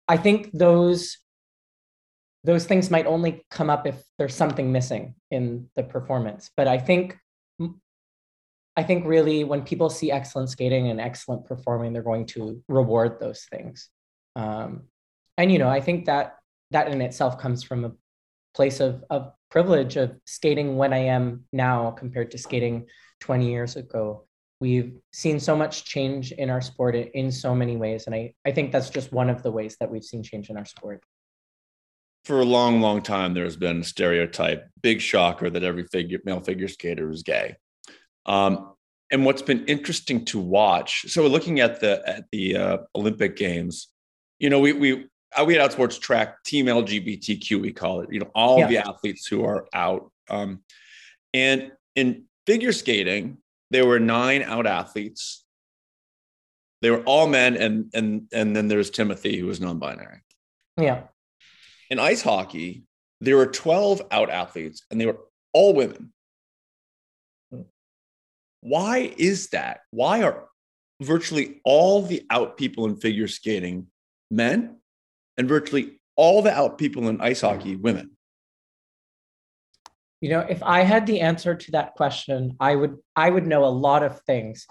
i 0.07 0.17
think 0.17 0.51
those 0.51 1.17
those 2.43 2.65
things 2.65 2.91
might 2.91 3.07
only 3.07 3.43
come 3.49 3.71
up 3.71 3.87
if 3.87 4.03
there's 4.19 4.35
something 4.35 4.71
missing 4.71 5.15
in 5.31 5.67
the 5.75 5.83
performance. 5.83 6.51
But 6.55 6.67
i 6.67 6.77
think 6.77 7.17
i 8.77 8.83
think 8.83 9.05
really 9.05 9.43
when 9.43 9.63
people 9.63 9.89
see 9.89 10.11
excellent 10.11 10.49
skating 10.49 10.89
and 10.89 10.99
excellent 10.99 11.45
performing 11.45 11.93
they're 11.93 12.03
going 12.03 12.27
to 12.27 12.61
reward 12.67 13.19
those 13.19 13.45
things. 13.51 13.89
Um, 14.35 14.83
and 15.37 15.51
you 15.51 15.59
know 15.59 15.69
i 15.69 15.81
think 15.81 16.05
that 16.05 16.37
that 16.71 16.87
in 16.87 17.01
itself 17.01 17.37
comes 17.37 17.63
from 17.63 17.85
a 17.85 17.91
place 18.55 18.79
of, 18.79 19.03
of 19.09 19.31
privilege 19.51 19.95
of 19.95 20.15
skating 20.25 20.77
when 20.77 20.93
i 20.93 20.97
am 20.97 21.43
now 21.51 21.91
compared 21.91 22.31
to 22.31 22.37
skating 22.37 22.85
20 23.19 23.49
years 23.49 23.75
ago. 23.75 24.25
We've 24.61 24.93
seen 25.11 25.39
so 25.39 25.55
much 25.55 25.83
change 25.83 26.31
in 26.31 26.49
our 26.49 26.61
sport 26.61 26.95
in 26.95 27.31
so 27.31 27.53
many 27.53 27.75
ways 27.75 28.05
and 28.05 28.15
i, 28.15 28.33
I 28.45 28.51
think 28.51 28.71
that's 28.71 28.89
just 28.89 29.11
one 29.11 29.29
of 29.29 29.43
the 29.43 29.51
ways 29.51 29.75
that 29.79 29.91
we've 29.91 30.03
seen 30.03 30.23
change 30.23 30.49
in 30.49 30.57
our 30.57 30.65
sport. 30.65 31.03
For 32.23 32.39
a 32.39 32.45
long 32.45 32.81
long 32.81 33.01
time 33.01 33.33
there's 33.33 33.57
been 33.57 33.81
a 33.81 33.83
stereotype 33.83 34.67
big 34.81 35.01
shocker 35.01 35.49
that 35.49 35.63
every 35.63 35.85
figure 35.85 36.19
male 36.23 36.39
figure 36.39 36.67
skater 36.67 37.09
is 37.11 37.23
gay. 37.23 37.57
Um, 38.25 38.73
and 39.11 39.23
what's 39.23 39.43
been 39.43 39.65
interesting 39.65 40.25
to 40.25 40.39
watch 40.39 41.05
so 41.09 41.27
looking 41.27 41.59
at 41.59 41.79
the 41.79 42.01
at 42.07 42.25
the 42.31 42.55
uh, 42.55 42.77
olympic 42.95 43.35
games 43.35 43.89
you 44.39 44.49
know 44.49 44.59
we 44.59 44.73
we 44.73 45.05
we 45.43 45.55
had 45.55 45.69
outsports 45.69 45.99
track 45.99 46.43
team 46.43 46.67
lgbtq 46.67 47.59
we 47.59 47.73
call 47.73 48.01
it 48.01 48.11
you 48.11 48.19
know 48.19 48.31
all 48.33 48.59
yeah. 48.59 48.67
the 48.67 48.77
athletes 48.77 49.27
who 49.27 49.43
are 49.43 49.67
out 49.73 50.11
um, 50.29 50.61
and 51.33 51.71
in 51.95 52.23
figure 52.45 52.71
skating 52.71 53.37
there 53.71 53.85
were 53.85 53.99
nine 53.99 54.43
out 54.43 54.67
athletes. 54.67 55.43
They 56.81 56.91
were 56.91 57.03
all 57.03 57.27
men, 57.27 57.57
and 57.57 57.91
and 57.93 58.27
and 58.31 58.55
then 58.55 58.67
there's 58.67 58.89
Timothy, 58.89 59.37
who 59.37 59.47
was 59.47 59.59
non-binary. 59.59 60.21
Yeah. 60.77 61.03
In 61.89 61.99
ice 61.99 62.21
hockey, 62.21 62.83
there 63.21 63.37
were 63.37 63.47
12 63.47 64.01
out 64.11 64.29
athletes, 64.29 64.83
and 64.89 64.99
they 64.99 65.05
were 65.05 65.19
all 65.53 65.73
women. 65.73 66.11
Why 68.61 69.13
is 69.17 69.49
that? 69.49 69.81
Why 69.91 70.23
are 70.23 70.45
virtually 71.01 71.61
all 71.63 72.01
the 72.01 72.25
out 72.29 72.57
people 72.57 72.85
in 72.85 72.97
figure 72.97 73.27
skating 73.27 73.87
men, 74.31 74.77
and 75.37 75.47
virtually 75.47 75.99
all 76.15 76.41
the 76.41 76.51
out 76.51 76.77
people 76.77 77.07
in 77.09 77.21
ice 77.21 77.41
hockey 77.41 77.75
women? 77.75 78.11
you 80.21 80.29
know 80.29 80.39
if 80.39 80.63
i 80.63 80.81
had 80.81 81.05
the 81.05 81.19
answer 81.19 81.53
to 81.53 81.71
that 81.71 81.93
question 81.93 82.55
i 82.59 82.73
would 82.73 82.95
i 83.15 83.29
would 83.29 83.45
know 83.45 83.65
a 83.65 83.67
lot 83.67 84.01
of 84.01 84.21
things. 84.21 84.65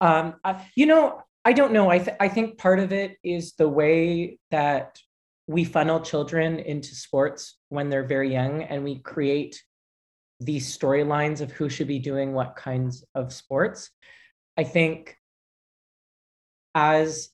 Um, 0.00 0.34
I, 0.44 0.64
you 0.76 0.86
know 0.86 1.22
i 1.44 1.52
don't 1.52 1.72
know. 1.72 1.90
I, 1.90 1.98
th- 1.98 2.16
I 2.20 2.28
think 2.28 2.58
part 2.58 2.78
of 2.78 2.92
it 2.92 3.16
is 3.24 3.54
the 3.54 3.68
way 3.68 4.38
that 4.50 4.98
we 5.46 5.64
funnel 5.64 6.00
children 6.00 6.58
into 6.58 6.94
sports 6.94 7.56
when 7.70 7.88
they're 7.88 8.06
very 8.06 8.32
young 8.32 8.62
and 8.62 8.84
we 8.84 9.00
create 9.00 9.60
these 10.38 10.76
storylines 10.76 11.40
of 11.40 11.50
who 11.50 11.68
should 11.68 11.88
be 11.88 11.98
doing 11.98 12.32
what 12.32 12.56
kinds 12.56 13.04
of 13.14 13.32
sports. 13.32 13.90
I 14.56 14.64
think 14.64 15.16
as 16.74 17.30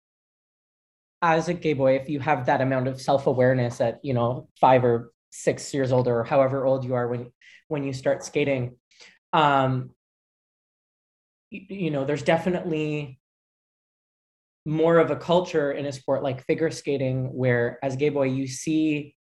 as 1.35 1.49
a 1.49 1.55
gay 1.55 1.73
boy 1.73 1.97
if 1.97 2.09
you 2.09 2.21
have 2.21 2.47
that 2.47 2.61
amount 2.61 2.87
of 2.87 3.01
self-awareness 3.01 3.81
at 3.81 3.99
you 4.03 4.15
know 4.15 4.49
five 4.61 4.85
or 4.85 5.13
six 5.31 5.75
years 5.75 5.93
old 5.93 6.07
or 6.07 6.23
however 6.25 6.65
old 6.65 6.85
you 6.85 6.95
are 6.95 7.09
when 7.09 7.33
when 7.69 7.83
you 7.83 7.93
start 7.93 8.25
skating 8.25 8.77
um 9.33 9.91
you, 11.51 11.63
you 11.69 11.91
know 11.91 12.05
there's 12.05 12.23
definitely 12.23 13.19
more 14.65 14.99
of 14.99 15.11
a 15.11 15.17
culture 15.17 15.73
in 15.73 15.87
a 15.87 15.93
sport 15.93 16.23
like 16.23 16.45
figure 16.45 16.71
skating 16.71 17.27
where 17.33 17.79
as 17.83 17.97
gay 17.97 18.09
boy 18.09 18.25
you 18.25 18.47
see 18.47 19.15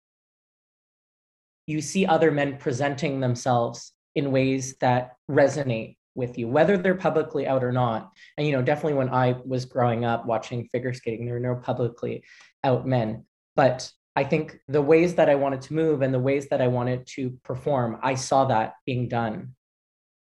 you 1.66 1.80
see 1.80 2.06
other 2.06 2.30
men 2.30 2.56
presenting 2.56 3.20
themselves 3.20 3.92
in 4.14 4.30
ways 4.30 4.76
that 4.80 5.16
resonate 5.28 5.95
with 6.16 6.38
you 6.38 6.48
whether 6.48 6.76
they're 6.76 6.94
publicly 6.94 7.46
out 7.46 7.62
or 7.62 7.72
not 7.72 8.10
and 8.36 8.46
you 8.46 8.52
know 8.52 8.62
definitely 8.62 8.94
when 8.94 9.10
i 9.10 9.34
was 9.44 9.64
growing 9.64 10.04
up 10.04 10.26
watching 10.26 10.66
figure 10.68 10.94
skating 10.94 11.24
there 11.26 11.34
were 11.34 11.40
no 11.40 11.54
publicly 11.54 12.24
out 12.64 12.86
men 12.86 13.24
but 13.54 13.90
I 14.16 14.24
think 14.24 14.58
the 14.66 14.80
ways 14.80 15.14
that 15.16 15.28
I 15.28 15.34
wanted 15.34 15.60
to 15.62 15.74
move 15.74 16.00
and 16.00 16.12
the 16.12 16.18
ways 16.18 16.48
that 16.48 16.62
I 16.62 16.68
wanted 16.68 17.06
to 17.08 17.38
perform, 17.44 17.98
I 18.02 18.14
saw 18.14 18.46
that 18.46 18.72
being 18.86 19.08
done 19.08 19.54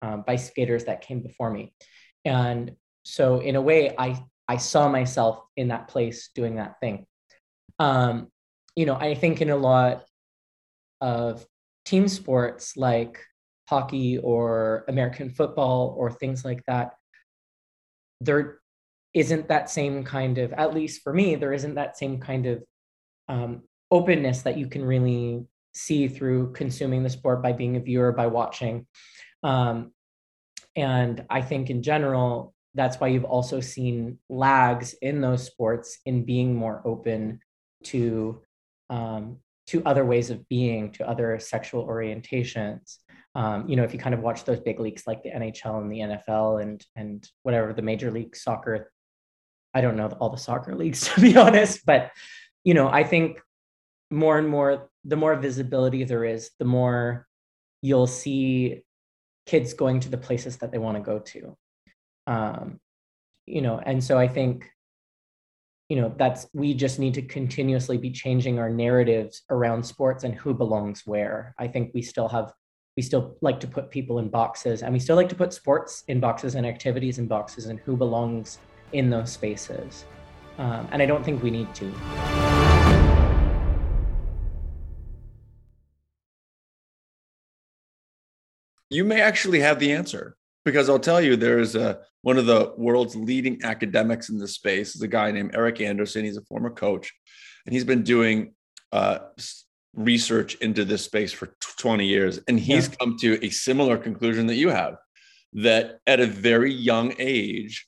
um, 0.01 0.23
by 0.25 0.37
skaters 0.37 0.85
that 0.85 1.01
came 1.01 1.21
before 1.21 1.51
me. 1.51 1.73
And 2.23 2.75
so, 3.03 3.39
in 3.39 3.57
a 3.57 3.61
way, 3.61 3.93
I, 3.97 4.23
I 4.47 4.57
saw 4.57 4.87
myself 4.87 5.43
in 5.57 5.69
that 5.69 5.89
place 5.89 6.29
doing 6.33 6.55
that 6.55 6.79
thing. 6.79 7.05
Um, 7.79 8.31
you 8.75 8.85
know, 8.85 8.95
I 8.95 9.13
think 9.13 9.41
in 9.41 9.49
a 9.49 9.57
lot 9.57 10.05
of 11.01 11.45
team 11.83 12.07
sports 12.07 12.77
like 12.77 13.19
hockey 13.71 14.17
or 14.17 14.85
American 14.87 15.29
football 15.29 15.95
or 15.97 16.11
things 16.11 16.43
like 16.43 16.61
that, 16.67 16.91
there 18.19 18.59
isn't 19.13 19.47
that 19.47 19.69
same 19.69 20.03
kind 20.03 20.37
of, 20.37 20.53
at 20.53 20.73
least 20.73 21.01
for 21.01 21.13
me, 21.13 21.35
there 21.35 21.53
isn't 21.53 21.75
that 21.75 21.97
same 21.97 22.19
kind 22.19 22.45
of 22.45 22.63
um, 23.27 23.61
openness 23.89 24.41
that 24.43 24.57
you 24.57 24.67
can 24.67 24.83
really 24.83 25.45
see 25.73 26.07
through 26.07 26.51
consuming 26.51 27.01
the 27.01 27.09
sport 27.09 27.41
by 27.41 27.53
being 27.53 27.77
a 27.77 27.79
viewer 27.79 28.11
by 28.11 28.27
watching. 28.27 28.85
Um, 29.41 29.93
and 30.75 31.25
i 31.29 31.41
think 31.41 31.69
in 31.69 31.83
general 31.83 32.53
that's 32.73 32.99
why 32.99 33.07
you've 33.07 33.25
also 33.25 33.59
seen 33.59 34.17
lags 34.29 34.93
in 35.01 35.19
those 35.19 35.45
sports 35.45 35.99
in 36.05 36.23
being 36.23 36.55
more 36.55 36.81
open 36.85 37.39
to 37.83 38.41
um, 38.89 39.37
to 39.67 39.83
other 39.85 40.05
ways 40.05 40.29
of 40.29 40.47
being 40.47 40.91
to 40.91 41.07
other 41.07 41.37
sexual 41.39 41.85
orientations 41.85 42.97
um, 43.35 43.67
you 43.67 43.75
know 43.75 43.83
if 43.83 43.93
you 43.93 43.99
kind 43.99 44.15
of 44.15 44.21
watch 44.21 44.43
those 44.43 44.59
big 44.59 44.79
leagues 44.79 45.03
like 45.07 45.23
the 45.23 45.29
nhl 45.29 45.81
and 45.81 45.91
the 45.91 45.99
nfl 45.99 46.61
and 46.61 46.85
and 46.95 47.29
whatever 47.43 47.73
the 47.73 47.81
major 47.81 48.11
league 48.11 48.35
soccer 48.35 48.91
i 49.73 49.81
don't 49.81 49.95
know 49.95 50.07
all 50.19 50.29
the 50.29 50.37
soccer 50.37 50.75
leagues 50.81 51.07
to 51.07 51.21
be 51.21 51.35
honest 51.37 51.85
but 51.85 52.11
you 52.63 52.73
know 52.73 52.89
i 52.89 53.03
think 53.03 53.41
more 54.09 54.37
and 54.37 54.47
more 54.47 54.89
the 55.05 55.15
more 55.15 55.35
visibility 55.35 56.03
there 56.03 56.25
is 56.25 56.51
the 56.59 56.65
more 56.65 57.27
you'll 57.81 58.07
see 58.07 58.83
kids 59.45 59.73
going 59.73 59.99
to 59.99 60.09
the 60.09 60.17
places 60.17 60.57
that 60.57 60.71
they 60.71 60.77
want 60.77 60.95
to 60.95 61.01
go 61.01 61.17
to. 61.17 61.57
Um, 62.27 62.79
you 63.47 63.61
know 63.61 63.79
and 63.79 64.03
so 64.03 64.19
i 64.19 64.27
think 64.27 64.69
you 65.89 65.97
know 65.99 66.13
that's 66.15 66.47
we 66.53 66.73
just 66.73 66.99
need 66.99 67.15
to 67.15 67.21
continuously 67.21 67.97
be 67.97 68.11
changing 68.11 68.59
our 68.59 68.69
narratives 68.69 69.41
around 69.49 69.83
sports 69.83 70.23
and 70.23 70.33
who 70.33 70.53
belongs 70.53 71.01
where. 71.05 71.53
I 71.59 71.67
think 71.67 71.91
we 71.93 72.01
still 72.01 72.29
have 72.29 72.53
we 72.97 73.03
still 73.03 73.37
like 73.41 73.59
to 73.59 73.67
put 73.67 73.89
people 73.89 74.19
in 74.19 74.27
boxes 74.27 74.83
and 74.83 74.91
we 74.91 74.99
still 74.99 75.15
like 75.15 75.29
to 75.29 75.35
put 75.35 75.53
sports 75.53 76.03
in 76.07 76.19
boxes 76.19 76.55
and 76.55 76.65
activities 76.65 77.19
in 77.19 77.27
boxes 77.27 77.67
and 77.67 77.79
who 77.79 77.95
belongs 77.95 78.59
in 78.91 79.09
those 79.09 79.31
spaces 79.31 80.05
um, 80.57 80.87
and 80.91 81.01
i 81.01 81.05
don't 81.05 81.23
think 81.23 81.41
we 81.41 81.49
need 81.49 81.73
to 81.73 81.91
you 88.91 89.05
may 89.05 89.21
actually 89.21 89.61
have 89.61 89.79
the 89.79 89.91
answer. 89.93 90.35
because 90.63 90.89
I'll 90.89 90.99
tell 90.99 91.21
you, 91.21 91.35
there 91.35 91.59
is 91.59 91.75
a 91.75 92.01
one 92.21 92.37
of 92.37 92.45
the 92.45 92.73
world's 92.77 93.15
leading 93.15 93.63
academics 93.63 94.29
in 94.29 94.37
this 94.37 94.53
space 94.53 94.95
is 94.95 95.01
a 95.01 95.07
guy 95.07 95.31
named 95.31 95.55
Eric 95.55 95.81
Anderson. 95.81 96.23
He's 96.23 96.37
a 96.37 96.41
former 96.41 96.69
coach, 96.69 97.11
and 97.65 97.73
he's 97.73 97.85
been 97.85 98.03
doing 98.03 98.53
uh, 98.91 99.19
research 99.93 100.55
into 100.55 100.85
this 100.85 101.03
space 101.03 101.33
for 101.33 101.55
20 101.77 102.05
years, 102.05 102.39
and 102.47 102.59
he's 102.59 102.87
yeah. 102.87 102.95
come 102.99 103.17
to 103.19 103.43
a 103.45 103.49
similar 103.49 103.97
conclusion 103.97 104.47
that 104.47 104.55
you 104.55 104.69
have 104.69 104.97
that 105.53 105.99
at 106.07 106.19
a 106.19 106.25
very 106.25 106.73
young 106.73 107.13
age, 107.19 107.87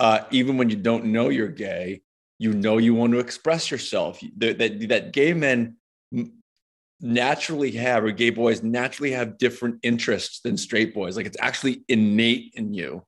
uh, 0.00 0.20
even 0.30 0.56
when 0.56 0.70
you 0.70 0.76
don't 0.76 1.06
know 1.06 1.28
you're 1.28 1.48
gay, 1.48 2.02
you 2.38 2.52
know 2.52 2.78
you 2.78 2.94
want 2.94 3.12
to 3.12 3.18
express 3.18 3.70
yourself. 3.70 4.20
That, 4.38 4.58
that, 4.58 4.88
that 4.88 5.12
gay 5.12 5.34
men 5.34 5.76
naturally 7.00 7.72
have, 7.72 8.04
or 8.04 8.12
gay 8.12 8.30
boys 8.30 8.62
naturally 8.62 9.12
have 9.12 9.38
different 9.38 9.80
interests 9.82 10.40
than 10.40 10.56
straight 10.56 10.94
boys. 10.94 11.16
Like 11.16 11.26
it's 11.26 11.36
actually 11.40 11.82
innate 11.88 12.52
in 12.54 12.72
you. 12.72 13.04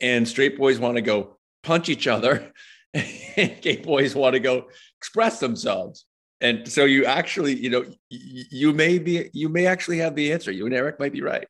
And 0.00 0.28
straight 0.28 0.58
boys 0.58 0.78
want 0.78 0.96
to 0.96 1.02
go 1.02 1.38
punch 1.62 1.88
each 1.88 2.06
other, 2.06 2.52
and 2.94 3.60
gay 3.60 3.76
boys 3.76 4.14
want 4.14 4.34
to 4.34 4.40
go 4.40 4.68
express 4.98 5.40
themselves. 5.40 6.04
And 6.40 6.68
so 6.68 6.84
you 6.84 7.04
actually, 7.04 7.54
you 7.54 7.70
know, 7.70 7.84
you 8.10 8.72
may 8.72 8.98
be, 8.98 9.30
you 9.32 9.48
may 9.48 9.66
actually 9.66 9.98
have 9.98 10.14
the 10.14 10.32
answer. 10.32 10.50
You 10.50 10.66
and 10.66 10.74
Eric 10.74 10.98
might 10.98 11.12
be 11.12 11.22
right. 11.22 11.46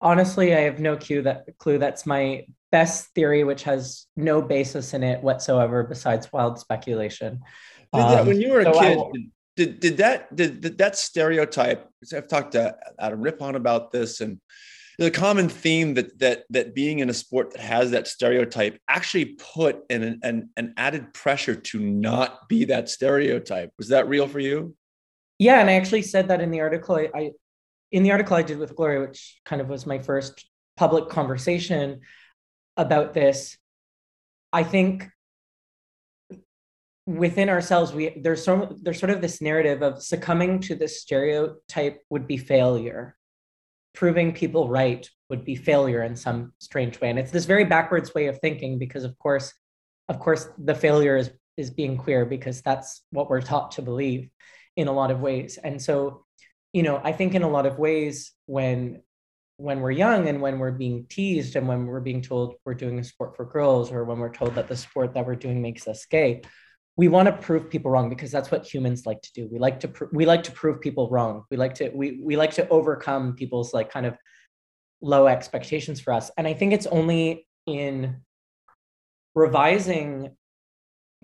Honestly, 0.00 0.54
I 0.54 0.60
have 0.60 0.80
no 0.80 0.96
clue 0.96 1.22
that 1.22 1.46
clue. 1.58 1.78
That's 1.78 2.06
my 2.06 2.46
best 2.70 3.08
theory, 3.14 3.44
which 3.44 3.62
has 3.64 4.06
no 4.16 4.42
basis 4.42 4.94
in 4.94 5.02
it 5.02 5.22
whatsoever 5.22 5.82
besides 5.84 6.32
wild 6.32 6.58
speculation. 6.58 7.40
Um, 7.92 8.26
when 8.26 8.40
you 8.40 8.52
were 8.52 8.60
a 8.60 8.64
so 8.64 9.10
kid, 9.12 9.30
did 9.56 9.80
did 9.80 9.96
that 9.98 10.34
did, 10.34 10.60
did 10.60 10.78
that 10.78 10.96
stereotype? 10.96 11.88
I've 12.14 12.28
talked 12.28 12.52
to 12.52 12.76
Adam 12.98 13.20
Rippon 13.20 13.54
about 13.54 13.92
this, 13.92 14.20
and 14.20 14.40
the 14.98 15.10
common 15.10 15.48
theme 15.48 15.94
that 15.94 16.18
that 16.18 16.44
that 16.50 16.74
being 16.74 17.00
in 17.00 17.10
a 17.10 17.14
sport 17.14 17.52
that 17.52 17.60
has 17.60 17.90
that 17.90 18.06
stereotype 18.06 18.78
actually 18.88 19.36
put 19.54 19.80
an 19.90 20.20
an, 20.22 20.50
an 20.56 20.74
added 20.76 21.12
pressure 21.12 21.54
to 21.54 21.78
not 21.78 22.48
be 22.48 22.66
that 22.66 22.88
stereotype. 22.88 23.72
Was 23.78 23.88
that 23.88 24.08
real 24.08 24.28
for 24.28 24.40
you? 24.40 24.74
Yeah, 25.38 25.60
and 25.60 25.68
I 25.68 25.74
actually 25.74 26.02
said 26.02 26.28
that 26.28 26.40
in 26.40 26.50
the 26.50 26.60
article. 26.60 26.96
I, 26.96 27.08
I 27.14 27.30
in 27.90 28.02
the 28.02 28.12
article 28.12 28.36
I 28.36 28.42
did 28.42 28.58
with 28.58 28.76
Gloria, 28.76 29.00
which 29.00 29.40
kind 29.44 29.60
of 29.60 29.68
was 29.68 29.86
my 29.86 29.98
first 29.98 30.48
public 30.76 31.08
conversation 31.08 32.00
about 32.76 33.14
this. 33.14 33.56
I 34.52 34.62
think 34.62 35.08
within 37.06 37.50
ourselves 37.50 37.92
we 37.92 38.18
there's 38.22 38.42
so 38.42 38.76
there's 38.80 38.98
sort 38.98 39.10
of 39.10 39.20
this 39.20 39.42
narrative 39.42 39.82
of 39.82 40.02
succumbing 40.02 40.60
to 40.60 40.74
this 40.74 41.02
stereotype 41.02 42.00
would 42.08 42.26
be 42.26 42.38
failure 42.38 43.14
proving 43.94 44.32
people 44.32 44.68
right 44.68 45.08
would 45.30 45.44
be 45.44 45.56
failure 45.56 46.02
in 46.02 46.16
some 46.16 46.52
strange 46.58 47.00
way. 47.00 47.10
And 47.10 47.18
it's 47.18 47.30
this 47.30 47.46
very 47.46 47.64
backwards 47.64 48.14
way 48.14 48.26
of 48.26 48.38
thinking 48.40 48.78
because 48.78 49.04
of 49.04 49.18
course 49.18 49.52
of 50.08 50.18
course 50.18 50.48
the 50.58 50.74
failure 50.74 51.16
is 51.16 51.30
is 51.56 51.70
being 51.70 51.96
queer 51.96 52.26
because 52.26 52.60
that's 52.62 53.02
what 53.10 53.30
we're 53.30 53.40
taught 53.40 53.72
to 53.72 53.82
believe 53.82 54.28
in 54.76 54.88
a 54.88 54.92
lot 54.92 55.10
of 55.10 55.20
ways. 55.20 55.58
And 55.62 55.80
so 55.80 56.24
you 56.74 56.82
know 56.82 57.00
i 57.02 57.12
think 57.12 57.34
in 57.34 57.42
a 57.42 57.48
lot 57.48 57.64
of 57.64 57.78
ways 57.78 58.32
when 58.44 59.00
when 59.56 59.80
we're 59.80 59.92
young 59.92 60.28
and 60.28 60.42
when 60.42 60.58
we're 60.58 60.72
being 60.72 61.06
teased 61.08 61.56
and 61.56 61.66
when 61.66 61.86
we're 61.86 62.00
being 62.00 62.20
told 62.20 62.56
we're 62.66 62.74
doing 62.74 62.98
a 62.98 63.04
sport 63.04 63.36
for 63.36 63.46
girls 63.46 63.92
or 63.92 64.04
when 64.04 64.18
we're 64.18 64.34
told 64.34 64.56
that 64.56 64.68
the 64.68 64.76
sport 64.76 65.14
that 65.14 65.24
we're 65.24 65.36
doing 65.36 65.62
makes 65.62 65.88
us 65.88 66.04
gay 66.04 66.42
we 66.96 67.08
want 67.08 67.26
to 67.26 67.32
prove 67.32 67.70
people 67.70 67.90
wrong 67.90 68.08
because 68.08 68.30
that's 68.30 68.50
what 68.50 68.72
humans 68.72 69.04
like 69.04 69.20
to 69.22 69.32
do. 69.34 69.48
We 69.50 69.58
like 69.58 69.80
to 69.80 69.88
pr- 69.88 70.12
we 70.12 70.26
like 70.26 70.44
to 70.44 70.52
prove 70.52 70.80
people 70.80 71.10
wrong. 71.10 71.44
We 71.50 71.56
like 71.56 71.74
to 71.74 71.90
we 71.90 72.20
we 72.22 72.36
like 72.36 72.52
to 72.54 72.68
overcome 72.68 73.34
people's 73.34 73.74
like 73.74 73.90
kind 73.90 74.06
of 74.06 74.16
low 75.00 75.26
expectations 75.26 76.00
for 76.00 76.12
us. 76.12 76.30
And 76.36 76.46
i 76.46 76.54
think 76.54 76.72
it's 76.72 76.86
only 76.86 77.46
in 77.66 78.20
revising 79.34 80.36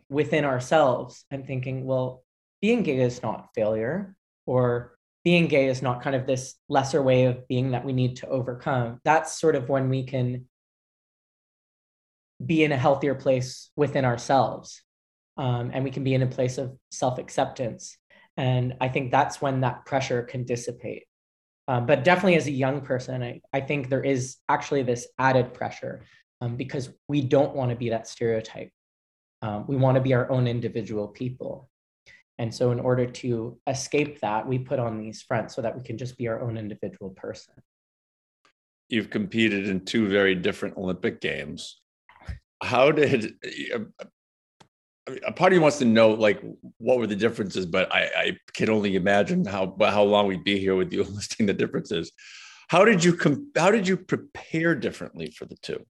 within 0.09 0.45
ourselves 0.45 1.25
and 1.31 1.47
thinking 1.47 1.85
well 1.85 2.25
being 2.61 2.83
gay 2.83 2.99
is 2.99 3.23
not 3.23 3.49
failure 3.55 4.17
or 4.45 4.97
being 5.23 5.47
gay 5.47 5.67
is 5.67 5.83
not 5.83 6.03
kind 6.03 6.17
of 6.17 6.27
this 6.27 6.57
lesser 6.69 7.03
way 7.03 7.25
of 7.25 7.47
being 7.47 7.71
that 7.71 7.85
we 7.85 7.93
need 7.93 8.17
to 8.17 8.29
overcome. 8.29 9.01
That's 9.05 9.39
sort 9.39 9.55
of 9.55 9.69
when 9.69 9.89
we 9.89 10.05
can 10.05 10.47
be 12.45 12.65
in 12.65 12.73
a 12.73 12.77
healthier 12.77 13.15
place 13.15 13.71
within 13.77 14.05
ourselves 14.05 14.83
um, 15.37 15.71
and 15.73 15.85
we 15.85 15.91
can 15.91 16.05
be 16.05 16.15
in 16.15 16.23
a 16.23 16.27
place 16.27 16.59
of 16.59 16.77
self-acceptance. 16.91 17.97
And 18.37 18.75
i 18.81 18.89
think 18.89 19.11
that's 19.11 19.43
when 19.43 19.61
that 19.61 19.85
pressure 19.85 20.23
can 20.23 20.45
dissipate. 20.45 21.05
Um, 21.69 21.87
but 21.87 22.05
definitely 22.05 22.37
as 22.37 22.47
a 22.47 22.53
young 22.53 22.81
person 22.81 23.23
I, 23.23 23.41
I 23.53 23.61
think 23.61 23.89
there 23.89 24.03
is 24.03 24.37
actually 24.49 24.83
this 24.83 25.07
added 25.19 25.55
pressure 25.55 26.05
um, 26.41 26.57
because 26.57 26.91
we 27.09 27.21
don't 27.21 27.55
want 27.55 27.71
to 27.71 27.77
be 27.77 27.91
that 27.91 28.09
stereotype. 28.09 28.71
Um, 29.43 29.67
we 29.67 29.77
want 29.77 29.97
to 29.97 30.01
be 30.01 30.15
our 30.15 30.31
own 30.31 30.47
individual 30.47 31.09
people. 31.09 31.71
And 32.39 32.55
so 32.55 32.71
in 32.71 32.81
order 32.81 33.05
to 33.05 33.59
escape 33.67 34.21
that 34.21 34.47
we 34.47 34.59
put 34.59 34.79
on 34.79 34.99
these 34.99 35.21
fronts 35.21 35.55
so 35.55 35.61
that 35.61 35.77
we 35.77 35.83
can 35.83 35.99
just 35.99 36.17
be 36.17 36.27
our 36.27 36.41
own 36.41 36.57
individual 36.57 37.11
person. 37.11 37.55
You've 38.89 39.11
competed 39.11 39.69
in 39.69 39.85
two 39.85 40.09
very 40.09 40.35
different 40.35 40.79
olympic 40.79 41.21
games. 41.21 41.81
How 42.63 42.93
did 42.93 43.35
a 45.07 45.33
part 45.33 45.53
of 45.53 45.57
you 45.57 45.63
wants 45.63 45.79
to 45.79 45.85
know 45.85 46.11
like 46.11 46.43
what 46.79 46.99
were 46.99 47.07
the 47.07 47.17
differences, 47.17 47.67
but 47.67 47.93
I, 47.93 48.11
I 48.17 48.37
can 48.53 48.71
only 48.71 48.97
imagine 48.97 49.45
how 49.45 49.77
how 49.81 50.03
long 50.03 50.27
we'd 50.27 50.45
be 50.45 50.59
here 50.59 50.77
with 50.77 50.93
you 50.93 51.03
listing 51.11 51.47
the 51.47 51.55
differences. 51.55 52.13
How 52.69 52.85
did 52.85 53.03
you 53.03 53.15
com- 53.15 53.51
how 53.57 53.71
did 53.71 53.89
you 53.89 53.97
prepare 53.97 54.75
differently 54.75 55.31
for 55.31 55.45
the 55.45 55.57
two? 55.63 55.85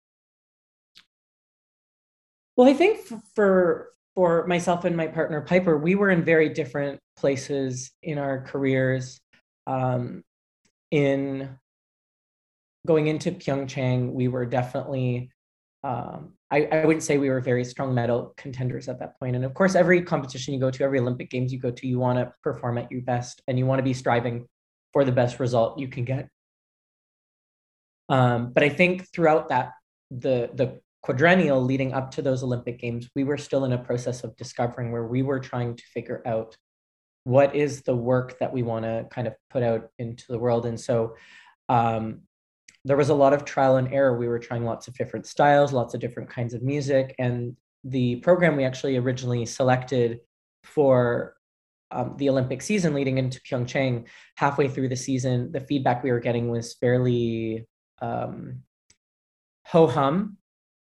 Well, 2.57 2.69
I 2.69 2.75
think 2.75 3.01
for 3.35 3.91
for 4.15 4.47
myself 4.47 4.85
and 4.85 4.97
my 4.97 5.07
partner 5.07 5.41
Piper, 5.41 5.77
we 5.77 5.95
were 5.95 6.11
in 6.11 6.25
very 6.25 6.49
different 6.49 7.01
places 7.17 7.91
in 8.03 8.19
our 8.19 8.43
careers. 8.43 9.21
Um, 9.67 10.25
in 10.91 11.57
going 12.87 13.07
into 13.07 13.31
Pyeongchang, 13.31 14.13
we 14.13 14.29
were 14.29 14.47
definitely 14.47 15.31
um, 15.85 16.33
I, 16.51 16.65
I 16.73 16.85
wouldn't 16.85 17.05
say 17.05 17.17
we 17.17 17.31
were 17.31 17.41
very 17.41 17.65
strong 17.65 17.95
medal 17.95 18.35
contenders 18.37 18.89
at 18.89 18.99
that 18.99 19.19
point. 19.21 19.37
And 19.37 19.45
of 19.45 19.55
course, 19.55 19.75
every 19.75 20.03
competition 20.03 20.53
you 20.53 20.61
go 20.61 20.71
to, 20.71 20.83
every 20.83 20.99
Olympic 20.99 21.31
Games 21.31 21.53
you 21.53 21.61
go 21.61 21.71
to, 21.71 21.87
you 21.87 21.99
want 21.99 22.19
to 22.19 22.33
perform 22.43 22.79
at 22.79 22.91
your 22.91 23.03
best 23.03 23.41
and 23.47 23.59
you 23.59 23.67
want 23.67 23.79
to 23.79 23.85
be 23.85 23.95
striving 23.95 24.47
for 24.93 25.05
the 25.05 25.13
best 25.13 25.39
result 25.39 25.79
you 25.79 25.89
can 25.89 26.05
get. 26.05 26.29
Um, 28.09 28.53
but 28.53 28.65
I 28.65 28.69
think 28.69 29.13
throughout 29.13 29.51
that, 29.51 29.73
the 30.11 30.51
the 30.53 30.81
quadrennial 31.03 31.63
leading 31.63 31.95
up 31.95 32.11
to 32.11 32.23
those 32.23 32.43
Olympic 32.43 32.79
Games, 32.81 33.09
we 33.15 33.25
were 33.25 33.39
still 33.39 33.65
in 33.65 33.73
a 33.73 33.79
process 33.79 34.25
of 34.25 34.37
discovering 34.37 34.93
where 34.93 35.07
we 35.07 35.23
were 35.23 35.41
trying 35.41 35.77
to 35.77 35.83
figure 35.95 36.21
out 36.27 36.57
what 37.25 37.55
is 37.55 37.83
the 37.83 37.95
work 37.95 38.39
that 38.41 38.53
we 38.53 38.63
want 38.63 38.85
to 38.85 39.07
kind 39.11 39.27
of 39.27 39.35
put 39.51 39.63
out 39.63 39.89
into 39.99 40.25
the 40.29 40.39
world. 40.39 40.67
And 40.67 40.79
so 40.79 41.15
um, 41.69 42.23
there 42.85 42.97
was 42.97 43.11
a 43.11 43.15
lot 43.15 43.33
of 43.33 43.45
trial 43.45 43.77
and 43.77 43.93
error. 43.93 44.17
We 44.17 44.29
were 44.29 44.39
trying 44.39 44.65
lots 44.65 44.89
of 44.89 44.95
different 44.95 45.27
styles, 45.27 45.73
lots 45.73 45.95
of 45.95 46.01
different 46.01 46.31
kinds 46.31 46.55
of 46.55 46.63
music. 46.63 47.15
And 47.19 47.57
the 47.85 48.17
program 48.17 48.57
we 48.57 48.65
actually 48.65 48.97
originally 48.97 49.47
selected 49.47 50.21
for 50.65 51.35
um, 51.91 52.15
the 52.19 52.29
Olympic 52.29 52.63
season 52.63 52.95
leading 52.95 53.19
into 53.19 53.41
Pyeongchang, 53.41 54.07
halfway 54.37 54.69
through 54.69 54.89
the 54.89 54.97
season, 54.97 55.51
the 55.53 55.61
feedback 55.61 56.03
we 56.03 56.11
were 56.11 56.21
getting 56.21 56.49
was 56.49 56.75
fairly 56.75 57.67
um, 58.01 58.61
ho 59.67 59.87
hum 59.87 60.37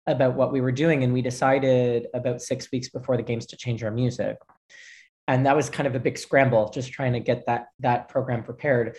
about 0.06 0.34
what 0.34 0.52
we 0.52 0.60
were 0.60 0.72
doing. 0.72 1.04
And 1.04 1.12
we 1.12 1.22
decided 1.22 2.08
about 2.14 2.42
six 2.42 2.70
weeks 2.72 2.88
before 2.88 3.16
the 3.16 3.22
games 3.22 3.46
to 3.46 3.56
change 3.56 3.84
our 3.84 3.90
music. 3.90 4.36
And 5.26 5.46
that 5.46 5.56
was 5.56 5.70
kind 5.70 5.86
of 5.86 5.94
a 5.94 6.00
big 6.00 6.18
scramble, 6.18 6.68
just 6.70 6.92
trying 6.92 7.14
to 7.14 7.20
get 7.20 7.46
that 7.46 7.68
that 7.80 8.08
program 8.08 8.42
prepared. 8.42 8.96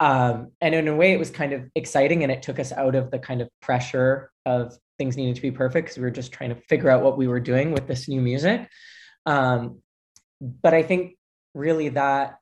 Um, 0.00 0.52
and 0.60 0.74
in 0.74 0.86
a 0.88 0.94
way, 0.94 1.12
it 1.12 1.18
was 1.18 1.30
kind 1.30 1.52
of 1.52 1.64
exciting 1.74 2.22
and 2.22 2.30
it 2.30 2.42
took 2.42 2.58
us 2.58 2.72
out 2.72 2.94
of 2.94 3.10
the 3.10 3.18
kind 3.18 3.40
of 3.40 3.48
pressure 3.60 4.30
of 4.46 4.76
things 4.96 5.16
needing 5.16 5.34
to 5.34 5.42
be 5.42 5.50
perfect 5.50 5.86
because 5.86 5.98
we 5.98 6.04
were 6.04 6.10
just 6.10 6.32
trying 6.32 6.50
to 6.50 6.60
figure 6.68 6.90
out 6.90 7.02
what 7.02 7.18
we 7.18 7.26
were 7.26 7.40
doing 7.40 7.72
with 7.72 7.86
this 7.86 8.08
new 8.08 8.20
music. 8.20 8.68
Um, 9.26 9.80
but 10.40 10.74
I 10.74 10.82
think 10.82 11.16
really 11.54 11.88
that 11.90 12.38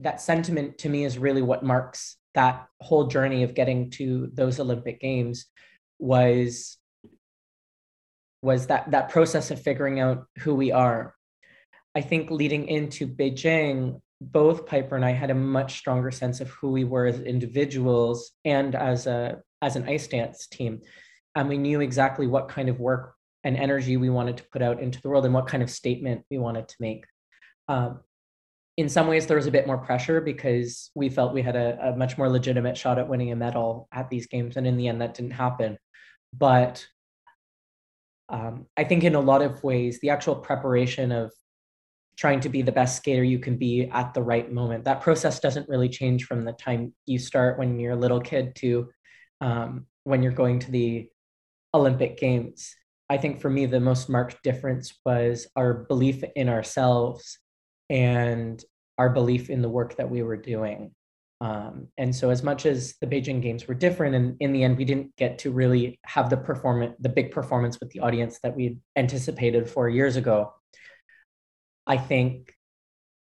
that 0.00 0.20
sentiment 0.20 0.78
to 0.78 0.88
me 0.88 1.04
is 1.04 1.18
really 1.18 1.42
what 1.42 1.64
marks 1.64 2.16
that 2.34 2.68
whole 2.80 3.06
journey 3.06 3.42
of 3.42 3.54
getting 3.54 3.90
to 3.90 4.30
those 4.32 4.60
Olympic 4.60 5.00
Games 5.00 5.46
was 5.98 6.76
was 8.42 8.68
that 8.68 8.90
that 8.92 9.08
process 9.08 9.50
of 9.50 9.60
figuring 9.60 9.98
out 9.98 10.26
who 10.38 10.54
we 10.54 10.70
are. 10.70 11.14
I 11.94 12.00
think 12.00 12.30
leading 12.30 12.68
into 12.68 13.08
Beijing, 13.08 14.00
both 14.20 14.66
Piper 14.66 14.96
and 14.96 15.04
I 15.04 15.12
had 15.12 15.30
a 15.30 15.34
much 15.34 15.78
stronger 15.78 16.10
sense 16.10 16.40
of 16.40 16.48
who 16.50 16.70
we 16.70 16.84
were 16.84 17.06
as 17.06 17.20
individuals 17.20 18.32
and 18.44 18.74
as 18.74 19.06
a 19.06 19.40
as 19.62 19.76
an 19.76 19.88
ice 19.88 20.06
dance 20.06 20.46
team. 20.46 20.80
And 21.34 21.48
we 21.48 21.58
knew 21.58 21.80
exactly 21.80 22.26
what 22.26 22.48
kind 22.48 22.68
of 22.68 22.80
work 22.80 23.14
and 23.44 23.56
energy 23.56 23.96
we 23.96 24.10
wanted 24.10 24.36
to 24.38 24.44
put 24.52 24.62
out 24.62 24.80
into 24.80 25.00
the 25.00 25.08
world 25.08 25.24
and 25.24 25.34
what 25.34 25.46
kind 25.46 25.62
of 25.62 25.70
statement 25.70 26.24
we 26.30 26.38
wanted 26.38 26.68
to 26.68 26.76
make. 26.80 27.04
Um, 27.68 28.00
in 28.78 28.88
some 28.88 29.08
ways 29.08 29.26
there 29.26 29.36
was 29.36 29.48
a 29.48 29.50
bit 29.50 29.66
more 29.66 29.76
pressure 29.78 30.20
because 30.20 30.90
we 30.94 31.08
felt 31.08 31.34
we 31.34 31.42
had 31.42 31.56
a, 31.56 31.88
a, 31.88 31.96
much 31.96 32.16
more 32.16 32.28
legitimate 32.28 32.76
shot 32.76 32.98
at 32.98 33.08
winning 33.08 33.32
a 33.32 33.36
medal 33.36 33.88
at 33.92 34.08
these 34.08 34.28
games 34.28 34.56
and 34.56 34.66
in 34.66 34.76
the 34.76 34.86
end 34.86 35.00
that 35.00 35.14
didn't 35.14 35.32
happen 35.32 35.76
but 36.32 36.86
um, 38.28 38.66
i 38.76 38.84
think 38.84 39.02
in 39.02 39.16
a 39.16 39.20
lot 39.20 39.42
of 39.42 39.62
ways 39.64 39.98
the 40.00 40.10
actual 40.10 40.36
preparation 40.36 41.10
of 41.10 41.32
trying 42.18 42.40
to 42.40 42.48
be 42.48 42.62
the 42.62 42.72
best 42.72 42.96
skater 42.96 43.22
you 43.22 43.38
can 43.38 43.56
be 43.56 43.88
at 43.92 44.12
the 44.12 44.22
right 44.22 44.52
moment 44.52 44.84
that 44.84 45.00
process 45.00 45.40
doesn't 45.40 45.68
really 45.68 45.88
change 45.88 46.24
from 46.24 46.44
the 46.44 46.52
time 46.52 46.92
you 47.06 47.18
start 47.18 47.58
when 47.58 47.78
you're 47.78 47.92
a 47.92 47.96
little 48.04 48.20
kid 48.20 48.54
to 48.56 48.88
um, 49.40 49.86
when 50.04 50.22
you're 50.22 50.32
going 50.32 50.58
to 50.58 50.70
the 50.70 51.08
olympic 51.74 52.18
games 52.18 52.74
i 53.08 53.16
think 53.16 53.40
for 53.40 53.50
me 53.50 53.66
the 53.66 53.80
most 53.80 54.08
marked 54.08 54.42
difference 54.42 54.98
was 55.04 55.46
our 55.54 55.72
belief 55.74 56.24
in 56.34 56.48
ourselves 56.48 57.38
and 57.90 58.64
our 58.98 59.08
belief 59.08 59.48
in 59.48 59.62
the 59.62 59.68
work 59.68 59.96
that 59.96 60.10
we 60.10 60.22
were 60.22 60.36
doing. 60.36 60.90
Um, 61.40 61.86
and 61.96 62.14
so 62.14 62.30
as 62.30 62.42
much 62.42 62.66
as 62.66 62.96
the 63.00 63.06
Beijing 63.06 63.40
games 63.40 63.68
were 63.68 63.74
different 63.74 64.16
and 64.16 64.36
in 64.40 64.52
the 64.52 64.64
end 64.64 64.76
we 64.76 64.84
didn't 64.84 65.14
get 65.14 65.38
to 65.38 65.52
really 65.52 66.00
have 66.04 66.30
the 66.30 66.36
performance 66.36 66.96
the 66.98 67.08
big 67.08 67.30
performance 67.30 67.78
with 67.78 67.90
the 67.90 68.00
audience 68.00 68.40
that 68.42 68.56
we 68.56 68.78
anticipated 68.96 69.70
four 69.70 69.88
years 69.88 70.16
ago, 70.16 70.52
I 71.88 71.96
think 71.96 72.54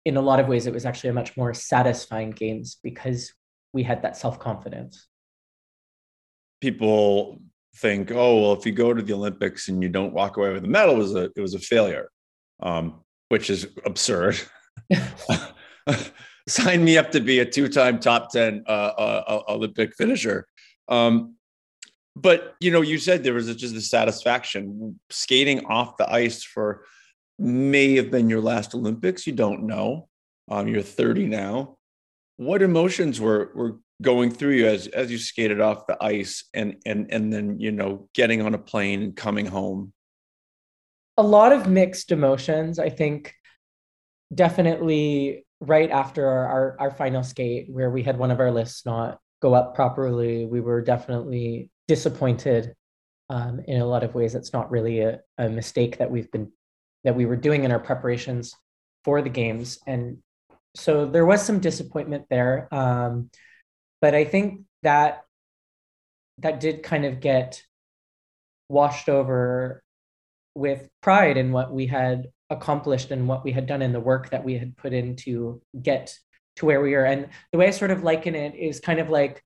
in 0.04 0.16
a 0.16 0.20
lot 0.20 0.40
of 0.40 0.48
ways 0.48 0.66
it 0.66 0.74
was 0.74 0.84
actually 0.84 1.10
a 1.10 1.14
much 1.14 1.36
more 1.36 1.54
satisfying 1.54 2.32
games 2.32 2.78
because 2.82 3.32
we 3.72 3.82
had 3.82 4.02
that 4.02 4.16
self-confidence. 4.16 5.06
People 6.60 7.40
think, 7.76 8.10
oh 8.10 8.42
well, 8.42 8.52
if 8.54 8.66
you 8.66 8.72
go 8.72 8.92
to 8.92 9.02
the 9.02 9.12
Olympics 9.12 9.68
and 9.68 9.82
you 9.82 9.88
don't 9.88 10.12
walk 10.12 10.36
away 10.36 10.52
with 10.52 10.64
a 10.64 10.68
medal, 10.68 10.96
it 10.96 10.98
was 10.98 11.14
a 11.14 11.30
it 11.36 11.40
was 11.40 11.54
a 11.54 11.60
failure. 11.60 12.10
Um, 12.60 13.04
which 13.28 13.50
is 13.50 13.68
absurd. 13.84 14.40
Sign 16.48 16.82
me 16.82 16.96
up 16.96 17.10
to 17.12 17.20
be 17.20 17.40
a 17.40 17.44
two-time 17.44 18.00
top 18.00 18.30
ten 18.30 18.64
uh, 18.66 18.70
uh, 18.70 19.24
uh, 19.28 19.52
Olympic 19.52 19.94
finisher. 19.96 20.46
Um, 20.88 21.36
but 22.16 22.56
you 22.58 22.70
know, 22.70 22.80
you 22.80 22.98
said 22.98 23.22
there 23.22 23.34
was 23.34 23.54
just 23.54 23.76
a 23.76 23.80
satisfaction 23.80 24.98
skating 25.10 25.66
off 25.66 25.98
the 25.98 26.10
ice 26.10 26.42
for 26.42 26.84
may 27.38 27.96
have 27.96 28.10
been 28.10 28.28
your 28.28 28.40
last 28.40 28.74
Olympics. 28.74 29.26
You 29.26 29.32
don't 29.32 29.64
know. 29.64 30.08
Um, 30.50 30.68
you're 30.68 30.82
30 30.82 31.26
now. 31.26 31.76
What 32.36 32.62
emotions 32.62 33.20
were 33.20 33.50
were 33.54 33.78
going 34.00 34.30
through 34.30 34.54
you 34.54 34.66
as 34.66 34.86
as 34.86 35.10
you 35.10 35.18
skated 35.18 35.60
off 35.60 35.86
the 35.86 36.02
ice 36.02 36.44
and 36.54 36.76
and 36.86 37.12
and 37.12 37.32
then 37.32 37.58
you 37.58 37.72
know 37.72 38.08
getting 38.14 38.42
on 38.42 38.54
a 38.54 38.58
plane 38.58 39.02
and 39.02 39.16
coming 39.16 39.46
home? 39.46 39.92
a 41.18 41.22
lot 41.22 41.52
of 41.52 41.68
mixed 41.68 42.12
emotions. 42.12 42.78
I 42.78 42.88
think 42.88 43.34
definitely 44.32 45.44
right 45.60 45.90
after 45.90 46.26
our, 46.26 46.46
our, 46.46 46.76
our 46.78 46.90
final 46.92 47.24
skate, 47.24 47.66
where 47.68 47.90
we 47.90 48.04
had 48.04 48.16
one 48.16 48.30
of 48.30 48.38
our 48.38 48.52
lifts 48.52 48.86
not 48.86 49.18
go 49.42 49.52
up 49.52 49.74
properly, 49.74 50.46
we 50.46 50.60
were 50.60 50.80
definitely 50.80 51.70
disappointed. 51.88 52.74
Um, 53.30 53.60
in 53.66 53.80
a 53.80 53.86
lot 53.86 54.04
of 54.04 54.14
ways, 54.14 54.34
it's 54.34 54.52
not 54.52 54.70
really 54.70 55.00
a, 55.00 55.20
a 55.36 55.48
mistake 55.50 55.98
that 55.98 56.10
we've 56.10 56.30
been 56.30 56.50
that 57.08 57.16
we 57.16 57.24
were 57.24 57.36
doing 57.36 57.64
in 57.64 57.72
our 57.72 57.78
preparations 57.80 58.54
for 59.02 59.22
the 59.22 59.30
games, 59.30 59.78
and 59.86 60.18
so 60.76 61.06
there 61.06 61.24
was 61.24 61.40
some 61.42 61.58
disappointment 61.58 62.26
there. 62.28 62.68
Um, 62.70 63.30
but 64.02 64.14
I 64.14 64.24
think 64.24 64.64
that 64.82 65.22
that 66.38 66.60
did 66.60 66.82
kind 66.82 67.06
of 67.06 67.20
get 67.20 67.62
washed 68.68 69.08
over 69.08 69.82
with 70.54 70.88
pride 71.00 71.38
in 71.38 71.50
what 71.50 71.72
we 71.72 71.86
had 71.86 72.28
accomplished 72.50 73.10
and 73.10 73.26
what 73.26 73.42
we 73.42 73.52
had 73.52 73.66
done 73.66 73.80
and 73.80 73.94
the 73.94 74.00
work 74.00 74.28
that 74.30 74.44
we 74.44 74.58
had 74.58 74.76
put 74.76 74.92
in 74.92 75.16
to 75.16 75.62
get 75.80 76.14
to 76.56 76.66
where 76.66 76.82
we 76.82 76.94
are. 76.94 77.04
And 77.04 77.28
the 77.52 77.58
way 77.58 77.68
I 77.68 77.70
sort 77.70 77.90
of 77.90 78.02
liken 78.02 78.34
it 78.34 78.54
is 78.54 78.80
kind 78.80 79.00
of 79.00 79.08
like, 79.08 79.42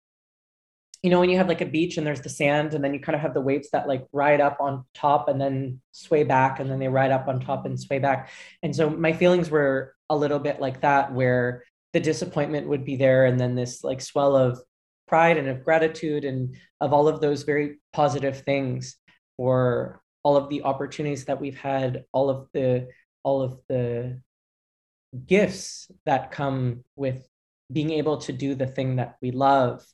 you 1.02 1.10
know, 1.10 1.18
when 1.18 1.30
you 1.30 1.36
have 1.36 1.48
like 1.48 1.60
a 1.60 1.66
beach 1.66 1.96
and 1.96 2.06
there's 2.06 2.20
the 2.20 2.28
sand, 2.28 2.74
and 2.74 2.84
then 2.84 2.94
you 2.94 3.00
kind 3.00 3.16
of 3.16 3.22
have 3.22 3.34
the 3.34 3.40
waves 3.40 3.70
that 3.70 3.88
like 3.88 4.06
ride 4.12 4.40
up 4.40 4.58
on 4.60 4.84
top 4.94 5.28
and 5.28 5.40
then 5.40 5.80
sway 5.90 6.22
back, 6.22 6.60
and 6.60 6.70
then 6.70 6.78
they 6.78 6.88
ride 6.88 7.10
up 7.10 7.26
on 7.26 7.40
top 7.40 7.66
and 7.66 7.78
sway 7.78 7.98
back. 7.98 8.30
And 8.62 8.74
so 8.74 8.88
my 8.88 9.12
feelings 9.12 9.50
were 9.50 9.96
a 10.08 10.16
little 10.16 10.38
bit 10.38 10.60
like 10.60 10.82
that, 10.82 11.12
where 11.12 11.64
the 11.92 12.00
disappointment 12.00 12.68
would 12.68 12.84
be 12.84 12.96
there, 12.96 13.26
and 13.26 13.38
then 13.38 13.56
this 13.56 13.82
like 13.82 14.00
swell 14.00 14.36
of 14.36 14.60
pride 15.08 15.36
and 15.36 15.48
of 15.48 15.64
gratitude 15.64 16.24
and 16.24 16.56
of 16.80 16.92
all 16.92 17.08
of 17.08 17.20
those 17.20 17.42
very 17.42 17.78
positive 17.92 18.40
things 18.40 18.96
for 19.36 20.00
all 20.22 20.36
of 20.36 20.48
the 20.48 20.62
opportunities 20.62 21.24
that 21.24 21.40
we've 21.40 21.58
had, 21.58 22.04
all 22.12 22.30
of 22.30 22.48
the 22.54 22.88
all 23.24 23.42
of 23.42 23.58
the 23.68 24.20
gifts 25.26 25.90
that 26.06 26.30
come 26.30 26.84
with 26.96 27.28
being 27.72 27.90
able 27.90 28.18
to 28.18 28.32
do 28.32 28.54
the 28.54 28.66
thing 28.66 28.96
that 28.96 29.16
we 29.20 29.30
love 29.30 29.84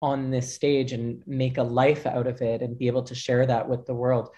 on 0.00 0.30
this 0.30 0.54
stage 0.54 0.92
and 0.92 1.22
make 1.26 1.58
a 1.58 1.62
life 1.62 2.06
out 2.06 2.26
of 2.26 2.40
it 2.40 2.62
and 2.62 2.78
be 2.78 2.86
able 2.86 3.02
to 3.04 3.14
share 3.14 3.46
that 3.46 3.68
with 3.68 3.86
the 3.86 3.94
world. 3.94 4.30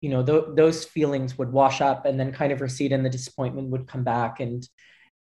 You 0.00 0.10
know 0.10 0.24
th- 0.24 0.54
those 0.54 0.84
feelings 0.84 1.38
would 1.38 1.52
wash 1.52 1.80
up 1.80 2.04
and 2.04 2.20
then 2.20 2.32
kind 2.32 2.52
of 2.52 2.60
recede 2.60 2.92
and 2.92 3.04
the 3.04 3.10
disappointment 3.10 3.70
would 3.70 3.88
come 3.88 4.04
back. 4.04 4.40
And 4.40 4.66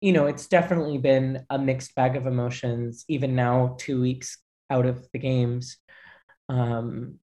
you 0.01 0.13
know 0.13 0.27
it's 0.27 0.47
definitely 0.47 0.99
been 0.99 1.45
a 1.51 1.59
mixed 1.59 1.95
bag 1.95 2.17
of 2.17 2.27
emotions 2.27 3.05
even 3.09 3.35
now 3.35 3.77
2 3.79 4.01
weeks 4.01 4.39
out 4.71 4.87
of 4.87 5.07
the 5.13 5.19
games. 5.19 5.77
Um 6.49 7.19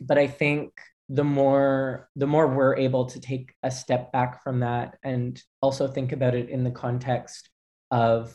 but 0.00 0.18
i 0.18 0.26
think 0.26 0.72
the 1.08 1.24
more 1.24 2.08
the 2.16 2.26
more 2.26 2.46
we're 2.48 2.76
able 2.76 3.06
to 3.06 3.20
take 3.20 3.54
a 3.62 3.70
step 3.70 4.10
back 4.12 4.42
from 4.42 4.60
that 4.60 4.96
and 5.02 5.42
also 5.60 5.86
think 5.86 6.12
about 6.12 6.34
it 6.34 6.48
in 6.48 6.64
the 6.64 6.70
context 6.70 7.50
of 7.90 8.34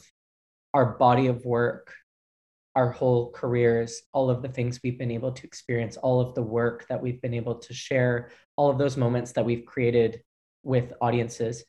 our 0.73 0.97
body 0.97 1.27
of 1.27 1.43
work 1.45 1.93
our 2.79 2.91
whole 2.91 3.31
careers 3.31 3.91
all 4.13 4.29
of 4.29 4.41
the 4.41 4.47
things 4.47 4.79
we've 4.83 4.97
been 5.03 5.11
able 5.19 5.31
to 5.31 5.45
experience 5.45 5.97
all 5.97 6.19
of 6.21 6.33
the 6.35 6.41
work 6.59 6.85
that 6.87 7.01
we've 7.01 7.21
been 7.21 7.33
able 7.41 7.55
to 7.55 7.73
share 7.73 8.29
all 8.55 8.69
of 8.69 8.77
those 8.77 8.95
moments 8.95 9.31
that 9.33 9.45
we've 9.45 9.65
created 9.65 10.21
with 10.63 10.93
audiences 11.01 11.65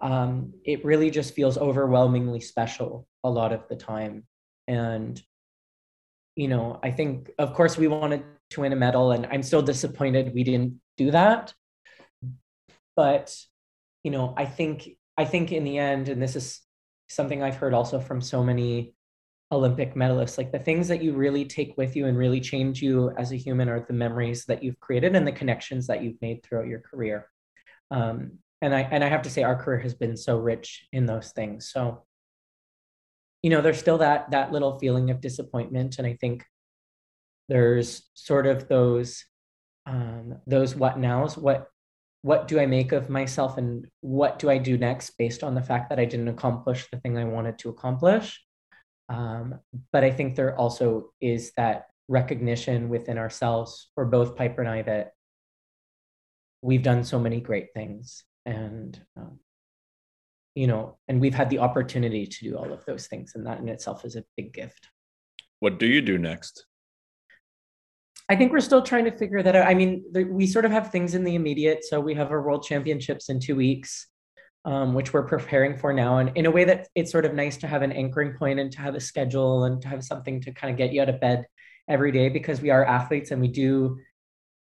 um, 0.00 0.54
it 0.64 0.84
really 0.84 1.10
just 1.10 1.34
feels 1.34 1.58
overwhelmingly 1.58 2.40
special 2.40 3.06
a 3.24 3.30
lot 3.30 3.52
of 3.52 3.66
the 3.68 3.74
time. 3.74 4.24
And 4.68 5.20
you 6.38 6.46
know 6.46 6.78
i 6.84 6.90
think 6.98 7.32
of 7.38 7.52
course 7.52 7.76
we 7.76 7.88
wanted 7.88 8.22
to 8.50 8.60
win 8.60 8.72
a 8.72 8.76
medal 8.76 9.10
and 9.10 9.26
i'm 9.26 9.42
still 9.42 9.60
disappointed 9.60 10.32
we 10.32 10.44
didn't 10.44 10.80
do 10.96 11.10
that. 11.10 11.52
But 12.94 13.36
you 14.04 14.12
know 14.12 14.34
i 14.36 14.46
think 14.46 14.88
i 15.16 15.24
think 15.24 15.50
in 15.52 15.64
the 15.64 15.78
end 15.78 16.08
and 16.08 16.22
this 16.22 16.36
is 16.36 16.60
something 17.08 17.42
i've 17.42 17.56
heard 17.56 17.74
also 17.74 17.98
from 17.98 18.20
so 18.20 18.44
many 18.44 18.94
olympic 19.50 19.94
medalists 19.94 20.36
like 20.36 20.52
the 20.52 20.58
things 20.58 20.88
that 20.88 21.02
you 21.02 21.14
really 21.14 21.44
take 21.44 21.74
with 21.78 21.96
you 21.96 22.06
and 22.06 22.18
really 22.18 22.40
change 22.40 22.82
you 22.82 23.10
as 23.16 23.32
a 23.32 23.36
human 23.36 23.68
are 23.68 23.80
the 23.80 23.94
memories 23.94 24.44
that 24.44 24.62
you've 24.62 24.78
created 24.78 25.16
and 25.16 25.26
the 25.26 25.32
connections 25.32 25.86
that 25.86 26.02
you've 26.02 26.20
made 26.20 26.42
throughout 26.42 26.66
your 26.66 26.80
career. 26.80 27.26
Um, 27.90 28.38
and 28.60 28.74
i 28.74 28.80
and 28.80 29.04
i 29.04 29.08
have 29.08 29.22
to 29.22 29.30
say 29.30 29.42
our 29.42 29.56
career 29.56 29.78
has 29.78 29.94
been 29.94 30.16
so 30.16 30.36
rich 30.36 30.86
in 30.92 31.06
those 31.06 31.32
things. 31.32 31.70
So 31.70 32.04
you 33.42 33.50
know 33.50 33.60
there's 33.60 33.78
still 33.78 33.98
that 33.98 34.30
that 34.30 34.52
little 34.52 34.78
feeling 34.78 35.10
of 35.10 35.20
disappointment 35.20 35.98
and 35.98 36.06
i 36.06 36.14
think 36.20 36.44
there's 37.48 38.08
sort 38.14 38.46
of 38.46 38.68
those 38.68 39.24
um, 39.86 40.34
those 40.46 40.74
what 40.74 40.98
nows 40.98 41.36
what 41.36 41.68
what 42.22 42.48
do 42.48 42.60
i 42.60 42.66
make 42.66 42.92
of 42.92 43.08
myself 43.08 43.56
and 43.56 43.86
what 44.00 44.38
do 44.38 44.50
i 44.50 44.58
do 44.58 44.76
next 44.76 45.10
based 45.18 45.42
on 45.42 45.54
the 45.54 45.62
fact 45.62 45.88
that 45.88 45.98
i 45.98 46.04
didn't 46.04 46.28
accomplish 46.28 46.86
the 46.90 46.98
thing 46.98 47.16
i 47.16 47.24
wanted 47.24 47.58
to 47.58 47.68
accomplish 47.68 48.42
um, 49.08 49.58
but 49.92 50.04
i 50.04 50.10
think 50.10 50.34
there 50.34 50.56
also 50.56 51.10
is 51.20 51.52
that 51.56 51.86
recognition 52.08 52.88
within 52.88 53.18
ourselves 53.18 53.90
for 53.94 54.04
both 54.04 54.36
piper 54.36 54.62
and 54.62 54.70
i 54.70 54.82
that 54.82 55.12
we've 56.62 56.82
done 56.82 57.04
so 57.04 57.18
many 57.18 57.40
great 57.40 57.68
things 57.74 58.24
and 58.46 59.00
um, 59.16 59.38
you 60.54 60.66
know 60.66 60.96
and 61.08 61.20
we've 61.20 61.34
had 61.34 61.50
the 61.50 61.58
opportunity 61.58 62.26
to 62.26 62.44
do 62.44 62.56
all 62.56 62.72
of 62.72 62.84
those 62.86 63.06
things 63.06 63.32
and 63.34 63.46
that 63.46 63.58
in 63.58 63.68
itself 63.68 64.04
is 64.04 64.16
a 64.16 64.24
big 64.36 64.52
gift 64.52 64.88
what 65.60 65.78
do 65.78 65.86
you 65.86 66.00
do 66.00 66.18
next 66.18 66.66
I 68.28 68.36
think 68.36 68.52
we're 68.52 68.60
still 68.60 68.82
trying 68.82 69.06
to 69.06 69.16
figure 69.16 69.42
that 69.42 69.56
out. 69.56 69.66
I 69.66 69.74
mean, 69.74 70.04
the, 70.12 70.24
we 70.24 70.46
sort 70.46 70.66
of 70.66 70.70
have 70.70 70.92
things 70.92 71.14
in 71.14 71.24
the 71.24 71.34
immediate. 71.34 71.84
So 71.84 71.98
we 71.98 72.14
have 72.14 72.30
our 72.30 72.42
world 72.42 72.62
championships 72.62 73.30
in 73.30 73.40
two 73.40 73.56
weeks, 73.56 74.06
um, 74.64 74.94
which 74.94 75.12
we're 75.12 75.26
preparing 75.26 75.76
for 75.76 75.92
now. 75.92 76.18
And 76.18 76.36
in 76.36 76.46
a 76.46 76.50
way 76.50 76.64
that 76.64 76.88
it's 76.94 77.12
sort 77.12 77.24
of 77.24 77.34
nice 77.34 77.56
to 77.58 77.66
have 77.66 77.82
an 77.82 77.92
anchoring 77.92 78.34
point 78.34 78.60
and 78.60 78.70
to 78.72 78.80
have 78.80 78.94
a 78.94 79.00
schedule 79.00 79.64
and 79.64 79.80
to 79.82 79.88
have 79.88 80.04
something 80.04 80.40
to 80.42 80.52
kind 80.52 80.70
of 80.70 80.76
get 80.76 80.92
you 80.92 81.02
out 81.02 81.08
of 81.08 81.20
bed 81.20 81.46
every 81.88 82.12
day 82.12 82.28
because 82.28 82.60
we 82.60 82.70
are 82.70 82.84
athletes 82.84 83.30
and 83.30 83.40
we 83.40 83.48
do 83.48 83.98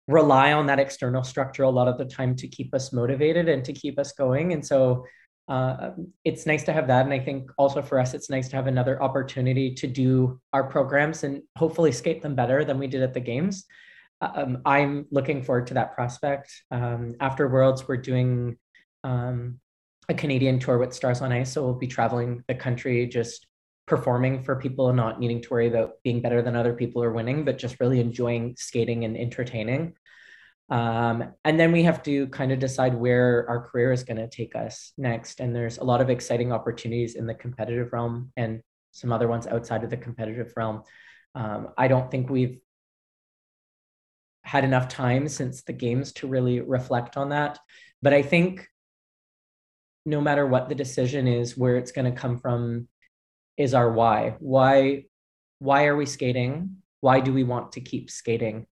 rely 0.09 0.53
on 0.53 0.67
that 0.67 0.81
external 0.81 1.23
structure 1.23 1.63
a 1.63 1.71
lot 1.71 1.87
of 1.87 1.99
the 1.99 2.05
time 2.05 2.35
to 2.35 2.49
keep 2.49 2.75
us 2.75 2.93
motivated 2.93 3.49
and 3.49 3.65
to 3.65 3.73
keep 3.73 3.99
us 3.99 4.13
going. 4.13 4.53
And 4.53 4.67
so 4.67 5.05
uh, 5.49 5.91
it's 6.25 6.47
nice 6.47 6.63
to 6.65 6.73
have 6.73 6.87
that. 6.87 7.05
And 7.05 7.13
I 7.13 7.19
think 7.19 7.51
also 7.59 7.83
for 7.83 7.99
us, 7.99 8.15
it's 8.15 8.31
nice 8.31 8.49
to 8.51 8.57
have 8.57 8.67
another 8.67 9.03
opportunity 9.03 9.75
to 9.75 9.87
do 9.87 10.41
our 10.53 10.65
programs 10.65 11.25
and 11.25 11.43
hopefully 11.57 11.93
skate 11.93 12.23
them 12.23 12.35
better 12.35 12.65
than 12.65 12.79
we 12.79 12.87
did 12.87 13.03
at 13.03 13.15
the 13.15 13.21
games. 13.21 13.65
Um, 14.21 14.63
I'm 14.65 15.07
looking 15.11 15.43
forward 15.43 15.67
to 15.69 15.75
that 15.75 15.95
prospect. 15.95 16.53
Um, 16.71 17.17
after 17.21 17.49
Worlds, 17.49 17.87
we're 17.89 17.97
doing 17.97 18.59
um, 19.03 19.59
a 20.11 20.15
Canadian 20.15 20.59
tour 20.59 20.77
with 20.77 20.93
Stars 20.93 21.23
on 21.23 21.33
Ice. 21.33 21.53
So 21.53 21.63
we'll 21.63 21.75
be 21.75 21.87
traveling 21.87 22.45
the 22.49 22.55
country 22.55 23.07
just 23.07 23.47
performing 23.87 24.43
for 24.43 24.57
people, 24.57 24.89
and 24.89 24.97
not 24.97 25.19
needing 25.19 25.41
to 25.43 25.49
worry 25.51 25.69
about 25.69 25.95
being 26.05 26.21
better 26.21 26.43
than 26.43 26.55
other 26.55 26.75
people 26.75 27.03
or 27.03 27.13
winning, 27.13 27.45
but 27.45 27.59
just 27.59 27.81
really 27.81 28.01
enjoying 28.01 28.55
skating 28.57 29.05
and 29.05 29.17
entertaining. 29.17 29.95
Um, 30.69 31.35
and 31.45 31.59
then 31.59 31.73
we 31.73 31.83
have 31.83 32.03
to 32.05 32.29
kind 32.29 32.53
of 32.53 32.61
decide 32.61 32.95
where 32.95 33.47
our 33.49 33.69
career 33.69 33.91
is 33.91 34.05
going 34.05 34.19
to 34.19 34.29
take 34.29 34.55
us 34.55 34.93
next. 34.97 35.41
And 35.41 35.55
there's 35.55 35.79
a 35.79 35.85
lot 35.85 36.01
of 36.01 36.11
exciting 36.11 36.53
opportunities 36.53 37.17
in 37.17 37.27
the 37.27 37.35
competitive 37.35 37.93
realm 37.93 38.33
and 38.37 38.63
some 38.93 39.13
other 39.13 39.27
ones 39.27 39.49
outside 39.49 39.83
of 39.83 39.91
the 39.91 39.97
competitive 39.97 40.53
realm. 40.57 40.83
Um, 41.35 41.71
I 41.77 41.89
don't 41.89 42.11
think 42.11 42.31
we've 42.31 42.61
had 44.43 44.65
enough 44.65 44.89
time 44.89 45.29
since 45.29 45.63
the 45.63 45.73
games 45.73 46.13
to 46.13 46.29
really 46.29 46.61
reflect 46.61 47.17
on 47.17 47.31
that. 47.31 47.59
But 48.03 48.15
I 48.15 48.23
think 48.23 48.69
no 50.07 50.21
matter 50.21 50.47
what 50.47 50.69
the 50.69 50.75
decision 50.75 51.29
is, 51.29 51.57
where 51.57 51.77
it's 51.77 51.93
going 51.93 52.13
to 52.13 52.19
come 52.19 52.39
from 52.39 52.89
is 53.57 53.75
our 53.75 53.91
why. 53.91 54.37
Why 54.39 55.05
why 55.59 55.87
are 55.87 55.97
we 55.97 56.07
skating? 56.07 56.77
Why 57.01 57.21
do 57.21 57.33
we 57.33 57.45
want 57.45 57.73
to 57.73 57.81
keep 57.81 58.11
skating? 58.11 58.67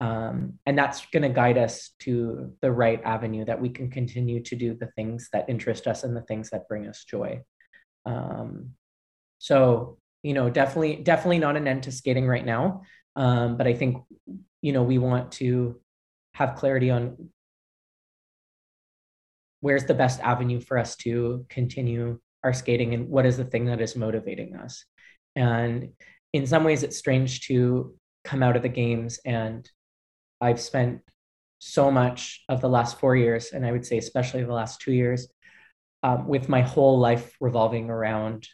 Um, 0.00 0.54
and 0.64 0.78
that's 0.78 1.04
going 1.12 1.22
to 1.24 1.28
guide 1.28 1.58
us 1.58 1.90
to 2.00 2.54
the 2.62 2.72
right 2.72 3.00
avenue 3.04 3.44
that 3.44 3.60
we 3.60 3.68
can 3.68 3.90
continue 3.90 4.42
to 4.44 4.56
do 4.56 4.74
the 4.74 4.86
things 4.96 5.28
that 5.34 5.50
interest 5.50 5.86
us 5.86 6.02
and 6.04 6.16
the 6.16 6.22
things 6.22 6.48
that 6.50 6.68
bring 6.68 6.88
us 6.88 7.04
joy. 7.04 7.40
Um, 8.06 8.70
so 9.38 9.98
you 10.22 10.34
know, 10.34 10.50
definitely, 10.50 10.96
definitely 10.96 11.38
not 11.38 11.56
an 11.56 11.66
end 11.66 11.84
to 11.84 11.92
skating 11.92 12.26
right 12.26 12.44
now. 12.44 12.82
Um, 13.16 13.56
but 13.56 13.66
I 13.66 13.74
think 13.74 14.04
you 14.62 14.72
know 14.72 14.82
we 14.82 14.98
want 14.98 15.32
to 15.32 15.80
have 16.34 16.56
clarity 16.56 16.90
on 16.90 17.30
where's 19.60 19.84
the 19.84 19.94
best 19.94 20.20
avenue 20.20 20.60
for 20.60 20.78
us 20.78 20.96
to 20.96 21.46
continue 21.48 22.18
our 22.42 22.52
skating 22.52 22.94
and 22.94 23.08
what 23.08 23.26
is 23.26 23.36
the 23.36 23.44
thing 23.44 23.66
that 23.66 23.80
is 23.80 23.96
motivating 23.96 24.56
us? 24.56 24.84
And 25.36 25.90
in 26.32 26.46
some 26.46 26.64
ways 26.64 26.82
it's 26.82 26.96
strange 26.96 27.46
to 27.48 27.94
come 28.24 28.42
out 28.42 28.56
of 28.56 28.62
the 28.62 28.68
games 28.68 29.18
and 29.24 29.68
i've 30.40 30.60
spent 30.60 31.00
so 31.58 31.90
much 31.90 32.42
of 32.48 32.60
the 32.60 32.68
last 32.68 32.98
four 32.98 33.16
years 33.16 33.52
and 33.52 33.64
i 33.66 33.72
would 33.72 33.84
say 33.84 33.98
especially 33.98 34.44
the 34.44 34.52
last 34.52 34.80
two 34.80 34.92
years 34.92 35.28
um, 36.02 36.26
with 36.26 36.48
my 36.48 36.62
whole 36.62 36.98
life 36.98 37.36
revolving 37.40 37.90
around 37.90 38.48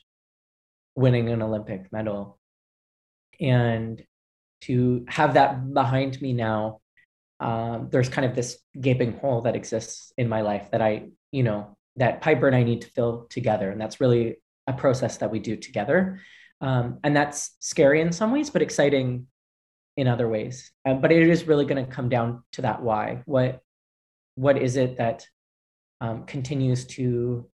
winning 0.95 1.29
an 1.29 1.42
olympic 1.42 1.92
medal. 1.92 2.38
And 3.38 4.03
to 4.62 5.05
have 5.09 5.35
that 5.35 5.73
behind 5.73 6.21
me 6.21 6.33
now 6.33 6.81
um, 7.40 7.88
there's 7.90 8.09
kind 8.09 8.27
of 8.27 8.35
this 8.35 8.59
gaping 8.81 9.12
hole 9.18 9.42
that 9.42 9.57
exists 9.57 10.12
in 10.16 10.29
my 10.29 10.40
life 10.40 10.70
that 10.70 10.81
i 10.81 11.07
you 11.33 11.42
know 11.42 11.77
that 11.96 12.20
Piper 12.20 12.46
and 12.46 12.57
I 12.57 12.62
need 12.62 12.83
to 12.83 12.90
fill 12.90 13.27
together. 13.31 13.70
And 13.70 13.81
that's 13.81 14.01
really 14.01 14.37
a 14.66 14.72
process 14.72 15.18
that 15.18 15.31
we 15.31 15.38
do 15.38 15.57
together. 15.57 16.20
Um, 16.61 16.99
and 17.05 17.16
that's 17.16 17.57
scary 17.61 18.01
in 18.01 18.12
some 18.12 18.33
ways, 18.33 18.51
but 18.51 18.62
exciting 18.62 19.27
in 19.96 20.09
other 20.09 20.29
ways. 20.29 20.70
Uh, 20.85 20.94
but 20.94 21.12
it 21.12 21.29
is 21.29 21.46
really 21.46 21.64
going 21.64 21.85
to 21.85 21.90
come 21.90 22.09
down 22.09 22.42
to 22.53 22.62
that 22.62 22.83
why. 22.83 23.22
What 23.25 23.61
what 24.35 24.59
is 24.59 24.77
it 24.77 24.99
that 24.99 25.27
um, 26.03 26.25
continues 26.25 26.85
to 26.85 27.49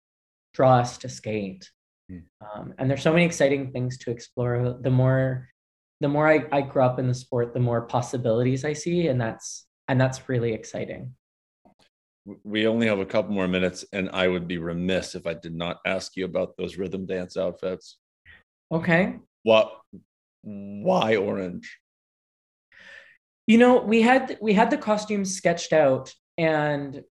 draw 0.54 0.78
us 0.78 0.96
to 0.98 1.10
skate? 1.10 1.70
Mm. 2.10 2.22
Um, 2.40 2.74
and 2.78 2.88
there's 2.88 3.02
so 3.02 3.12
many 3.12 3.26
exciting 3.26 3.72
things 3.72 3.98
to 3.98 4.10
explore. 4.10 4.78
The 4.80 4.90
more 4.90 5.48
the 6.00 6.08
more 6.08 6.26
I, 6.26 6.46
I 6.50 6.62
grow 6.62 6.86
up 6.86 6.98
in 6.98 7.08
the 7.08 7.14
sport, 7.14 7.52
the 7.52 7.60
more 7.60 7.82
possibilities 7.82 8.64
I 8.64 8.72
see, 8.72 9.08
and 9.08 9.20
that's 9.20 9.66
and 9.90 10.00
that's 10.00 10.28
really 10.28 10.52
exciting 10.52 11.12
we 12.44 12.66
only 12.66 12.86
have 12.86 12.98
a 12.98 13.06
couple 13.06 13.32
more 13.32 13.48
minutes, 13.48 13.84
and 13.92 14.10
I 14.12 14.28
would 14.28 14.46
be 14.46 14.58
remiss 14.58 15.14
if 15.14 15.26
I 15.26 15.34
did 15.34 15.54
not 15.54 15.78
ask 15.86 16.16
you 16.16 16.24
about 16.24 16.56
those 16.56 16.76
rhythm 16.76 17.06
dance 17.06 17.36
outfits. 17.36 17.98
Okay. 18.70 19.18
What? 19.42 19.72
Why 20.42 21.16
orange? 21.16 21.78
You 23.46 23.58
know, 23.58 23.80
we 23.80 24.02
had 24.02 24.38
we 24.40 24.52
had 24.52 24.70
the 24.70 24.76
costumes 24.76 25.36
sketched 25.36 25.72
out, 25.72 26.14
and 26.38 27.02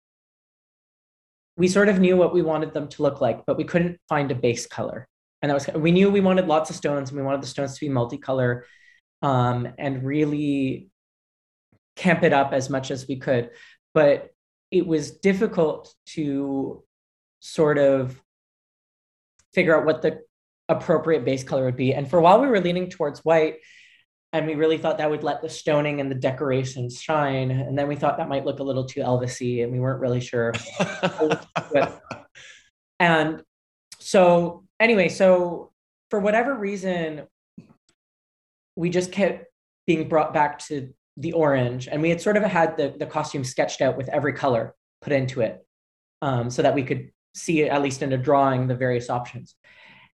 we 1.56 1.68
sort 1.68 1.88
of 1.88 1.98
knew 1.98 2.16
what 2.16 2.32
we 2.32 2.42
wanted 2.42 2.74
them 2.74 2.88
to 2.88 3.02
look 3.02 3.20
like, 3.20 3.44
but 3.46 3.56
we 3.56 3.64
couldn't 3.64 3.98
find 4.08 4.30
a 4.30 4.36
base 4.36 4.66
color. 4.66 5.08
And 5.42 5.50
that 5.50 5.54
was 5.54 5.68
we 5.74 5.90
knew 5.90 6.10
we 6.10 6.20
wanted 6.20 6.46
lots 6.46 6.70
of 6.70 6.76
stones, 6.76 7.10
and 7.10 7.18
we 7.18 7.24
wanted 7.24 7.42
the 7.42 7.48
stones 7.48 7.74
to 7.74 7.80
be 7.80 7.92
multicolor, 7.92 8.62
um, 9.22 9.68
and 9.78 10.04
really 10.04 10.90
camp 11.98 12.22
it 12.22 12.32
up 12.32 12.52
as 12.52 12.70
much 12.70 12.90
as 12.90 13.06
we 13.06 13.16
could. 13.16 13.50
But 13.92 14.30
it 14.70 14.86
was 14.86 15.10
difficult 15.10 15.92
to 16.06 16.82
sort 17.40 17.78
of 17.78 18.20
figure 19.52 19.78
out 19.78 19.84
what 19.84 20.02
the 20.02 20.20
appropriate 20.68 21.24
base 21.24 21.42
color 21.42 21.64
would 21.64 21.76
be. 21.76 21.94
And 21.94 22.08
for 22.08 22.18
a 22.18 22.22
while, 22.22 22.40
we 22.40 22.46
were 22.46 22.60
leaning 22.60 22.88
towards 22.88 23.24
white, 23.24 23.56
and 24.32 24.46
we 24.46 24.54
really 24.54 24.78
thought 24.78 24.98
that 24.98 25.10
would 25.10 25.24
let 25.24 25.42
the 25.42 25.48
stoning 25.48 26.00
and 26.00 26.10
the 26.10 26.14
decorations 26.14 27.00
shine. 27.00 27.50
And 27.50 27.76
then 27.76 27.88
we 27.88 27.96
thought 27.96 28.18
that 28.18 28.28
might 28.28 28.44
look 28.44 28.60
a 28.60 28.62
little 28.62 28.84
too 28.84 29.00
Elvisy, 29.00 29.64
and 29.64 29.72
we 29.72 29.80
weren't 29.80 30.00
really 30.00 30.20
sure. 30.20 30.52
and 33.00 33.42
so, 33.98 34.64
anyway, 34.78 35.08
so 35.08 35.72
for 36.10 36.20
whatever 36.20 36.54
reason, 36.54 37.22
we 38.76 38.90
just 38.90 39.10
kept 39.10 39.46
being 39.86 40.08
brought 40.08 40.34
back 40.34 40.58
to 40.58 40.92
the 41.18 41.32
orange, 41.32 41.88
and 41.90 42.00
we 42.00 42.10
had 42.10 42.20
sort 42.20 42.36
of 42.36 42.44
had 42.44 42.76
the, 42.76 42.94
the 42.96 43.06
costume 43.06 43.44
sketched 43.44 43.80
out 43.82 43.96
with 43.96 44.08
every 44.08 44.32
color 44.32 44.74
put 45.02 45.12
into 45.12 45.40
it 45.40 45.66
um, 46.22 46.48
so 46.48 46.62
that 46.62 46.74
we 46.74 46.84
could 46.84 47.10
see, 47.34 47.64
at 47.64 47.82
least 47.82 48.02
in 48.02 48.12
a 48.12 48.16
drawing, 48.16 48.68
the 48.68 48.74
various 48.74 49.10
options. 49.10 49.54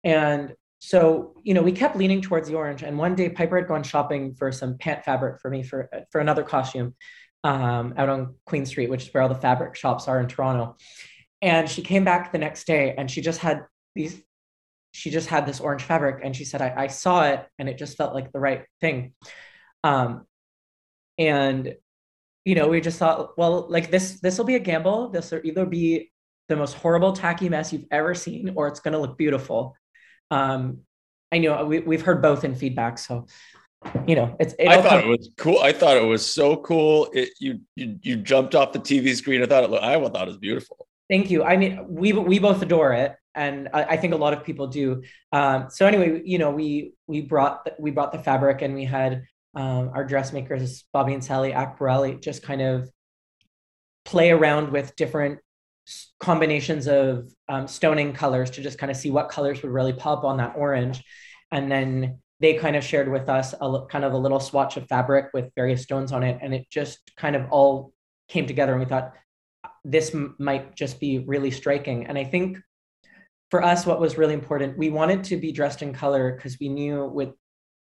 And 0.03 0.53
so, 0.79 1.35
you 1.43 1.53
know, 1.53 1.61
we 1.61 1.71
kept 1.71 1.95
leaning 1.95 2.21
towards 2.21 2.47
the 2.47 2.55
orange. 2.55 2.83
And 2.83 2.97
one 2.97 3.15
day, 3.15 3.29
Piper 3.29 3.57
had 3.57 3.67
gone 3.67 3.83
shopping 3.83 4.33
for 4.35 4.51
some 4.51 4.77
pant 4.77 5.03
fabric 5.03 5.41
for 5.41 5.49
me 5.49 5.63
for, 5.63 5.89
for 6.11 6.21
another 6.21 6.43
costume 6.43 6.95
um, 7.43 7.93
out 7.97 8.09
on 8.09 8.35
Queen 8.45 8.65
Street, 8.65 8.89
which 8.89 9.07
is 9.07 9.13
where 9.13 9.23
all 9.23 9.29
the 9.29 9.35
fabric 9.35 9.75
shops 9.75 10.07
are 10.07 10.19
in 10.19 10.27
Toronto. 10.27 10.77
And 11.41 11.69
she 11.69 11.81
came 11.81 12.03
back 12.03 12.31
the 12.31 12.37
next 12.37 12.67
day 12.67 12.95
and 12.97 13.09
she 13.09 13.21
just 13.21 13.39
had 13.39 13.65
these, 13.95 14.21
she 14.91 15.09
just 15.09 15.27
had 15.27 15.45
this 15.45 15.59
orange 15.59 15.83
fabric. 15.83 16.21
And 16.23 16.35
she 16.35 16.45
said, 16.45 16.61
I, 16.61 16.73
I 16.75 16.87
saw 16.87 17.23
it 17.23 17.45
and 17.57 17.69
it 17.69 17.77
just 17.77 17.97
felt 17.97 18.13
like 18.13 18.31
the 18.31 18.39
right 18.39 18.63
thing. 18.81 19.13
Um, 19.83 20.25
and 21.19 21.75
you 22.45 22.55
know 22.55 22.69
we 22.69 22.81
just 22.81 22.97
thought 22.97 23.37
well 23.37 23.67
like 23.69 23.91
this 23.91 24.19
this 24.21 24.37
will 24.37 24.45
be 24.45 24.55
a 24.55 24.59
gamble. 24.59 25.09
This 25.09 25.29
will 25.29 25.41
either 25.43 25.65
be 25.65 26.11
the 26.47 26.55
most 26.55 26.73
horrible 26.73 27.13
tacky 27.13 27.47
mess 27.47 27.71
you've 27.71 27.85
ever 27.91 28.15
seen 28.15 28.53
or 28.55 28.67
it's 28.67 28.79
going 28.79 28.93
to 28.93 28.99
look 28.99 29.17
beautiful. 29.17 29.75
Um 30.31 30.79
i 31.31 31.37
know 31.37 31.63
we, 31.63 31.79
we've 31.79 32.01
heard 32.01 32.23
both 32.23 32.43
in 32.43 32.55
feedback 32.55 32.97
so 32.97 33.27
you 34.07 34.15
know 34.15 34.35
it's 34.39 34.55
i 34.67 34.81
thought 34.81 34.89
come- 34.89 35.03
it 35.03 35.07
was 35.07 35.29
cool 35.37 35.59
i 35.59 35.71
thought 35.71 35.95
it 35.95 36.03
was 36.03 36.25
so 36.25 36.57
cool. 36.57 37.09
It, 37.13 37.29
you, 37.39 37.61
you 37.75 37.99
you 38.01 38.15
jumped 38.15 38.55
off 38.55 38.73
the 38.73 38.79
tv 38.79 39.15
screen. 39.15 39.43
I 39.43 39.45
thought 39.45 39.63
it 39.63 39.69
looked, 39.69 39.83
i 39.83 39.93
thought 40.09 40.27
it 40.27 40.27
was 40.27 40.37
beautiful. 40.37 40.87
Thank 41.09 41.29
you. 41.31 41.43
I 41.43 41.57
mean 41.57 41.85
we 41.87 42.13
we 42.13 42.39
both 42.39 42.61
adore 42.61 42.93
it 42.93 43.15
and 43.35 43.69
I, 43.73 43.83
I 43.83 43.97
think 43.97 44.13
a 44.13 44.17
lot 44.17 44.33
of 44.33 44.43
people 44.43 44.67
do. 44.67 45.03
Um 45.31 45.67
so 45.69 45.85
anyway 45.85 46.21
you 46.25 46.37
know 46.39 46.51
we 46.51 46.93
we 47.07 47.21
brought 47.21 47.67
we 47.79 47.91
brought 47.91 48.11
the 48.11 48.19
fabric 48.19 48.61
and 48.61 48.73
we 48.73 48.85
had 48.85 49.23
um, 49.55 49.91
our 49.93 50.05
dressmakers, 50.05 50.85
Bobby 50.93 51.13
and 51.13 51.23
Sally 51.23 51.51
Akbarelli, 51.51 52.21
just 52.21 52.43
kind 52.43 52.61
of 52.61 52.89
play 54.05 54.31
around 54.31 54.71
with 54.71 54.95
different 54.95 55.39
combinations 56.19 56.87
of 56.87 57.31
um, 57.47 57.67
stoning 57.67 58.13
colors 58.13 58.51
to 58.51 58.61
just 58.61 58.77
kind 58.77 58.91
of 58.91 58.97
see 58.97 59.09
what 59.09 59.29
colors 59.29 59.61
would 59.61 59.71
really 59.71 59.93
pop 59.93 60.23
on 60.23 60.37
that 60.37 60.53
orange. 60.55 61.03
And 61.51 61.71
then 61.71 62.19
they 62.39 62.53
kind 62.53 62.75
of 62.75 62.83
shared 62.83 63.11
with 63.11 63.27
us 63.27 63.53
a 63.59 63.85
kind 63.89 64.05
of 64.05 64.13
a 64.13 64.17
little 64.17 64.39
swatch 64.39 64.77
of 64.77 64.87
fabric 64.87 65.27
with 65.33 65.51
various 65.55 65.83
stones 65.83 66.11
on 66.11 66.23
it. 66.23 66.39
And 66.41 66.53
it 66.53 66.67
just 66.69 67.11
kind 67.17 67.35
of 67.35 67.51
all 67.51 67.93
came 68.27 68.45
together. 68.45 68.73
And 68.73 68.81
we 68.81 68.85
thought 68.85 69.13
this 69.83 70.15
might 70.37 70.75
just 70.75 70.99
be 70.99 71.19
really 71.19 71.51
striking. 71.51 72.05
And 72.05 72.17
I 72.17 72.23
think 72.23 72.59
for 73.49 73.63
us, 73.63 73.85
what 73.85 73.99
was 73.99 74.17
really 74.17 74.35
important, 74.35 74.77
we 74.77 74.89
wanted 74.89 75.23
to 75.25 75.37
be 75.37 75.51
dressed 75.51 75.81
in 75.81 75.93
color 75.93 76.33
because 76.33 76.57
we 76.59 76.69
knew 76.69 77.05
with 77.05 77.29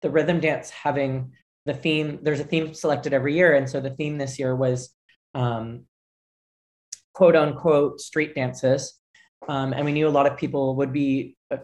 the 0.01 0.09
rhythm 0.09 0.39
dance 0.39 0.69
having 0.69 1.33
the 1.65 1.73
theme 1.73 2.19
there's 2.21 2.39
a 2.39 2.45
theme 2.45 2.73
selected 2.73 3.13
every 3.13 3.35
year. 3.35 3.55
And 3.55 3.69
so 3.69 3.79
the 3.79 3.91
theme 3.91 4.17
this 4.17 4.39
year 4.39 4.55
was 4.55 4.93
um, 5.33 5.85
quote 7.13 7.35
unquote 7.35 7.99
street 8.01 8.35
dances. 8.35 8.93
Um, 9.47 9.73
and 9.73 9.85
we 9.85 9.91
knew 9.91 10.07
a 10.07 10.09
lot 10.09 10.27
of 10.27 10.37
people 10.37 10.75
would 10.77 10.93
be 10.93 11.35
uh, 11.49 11.57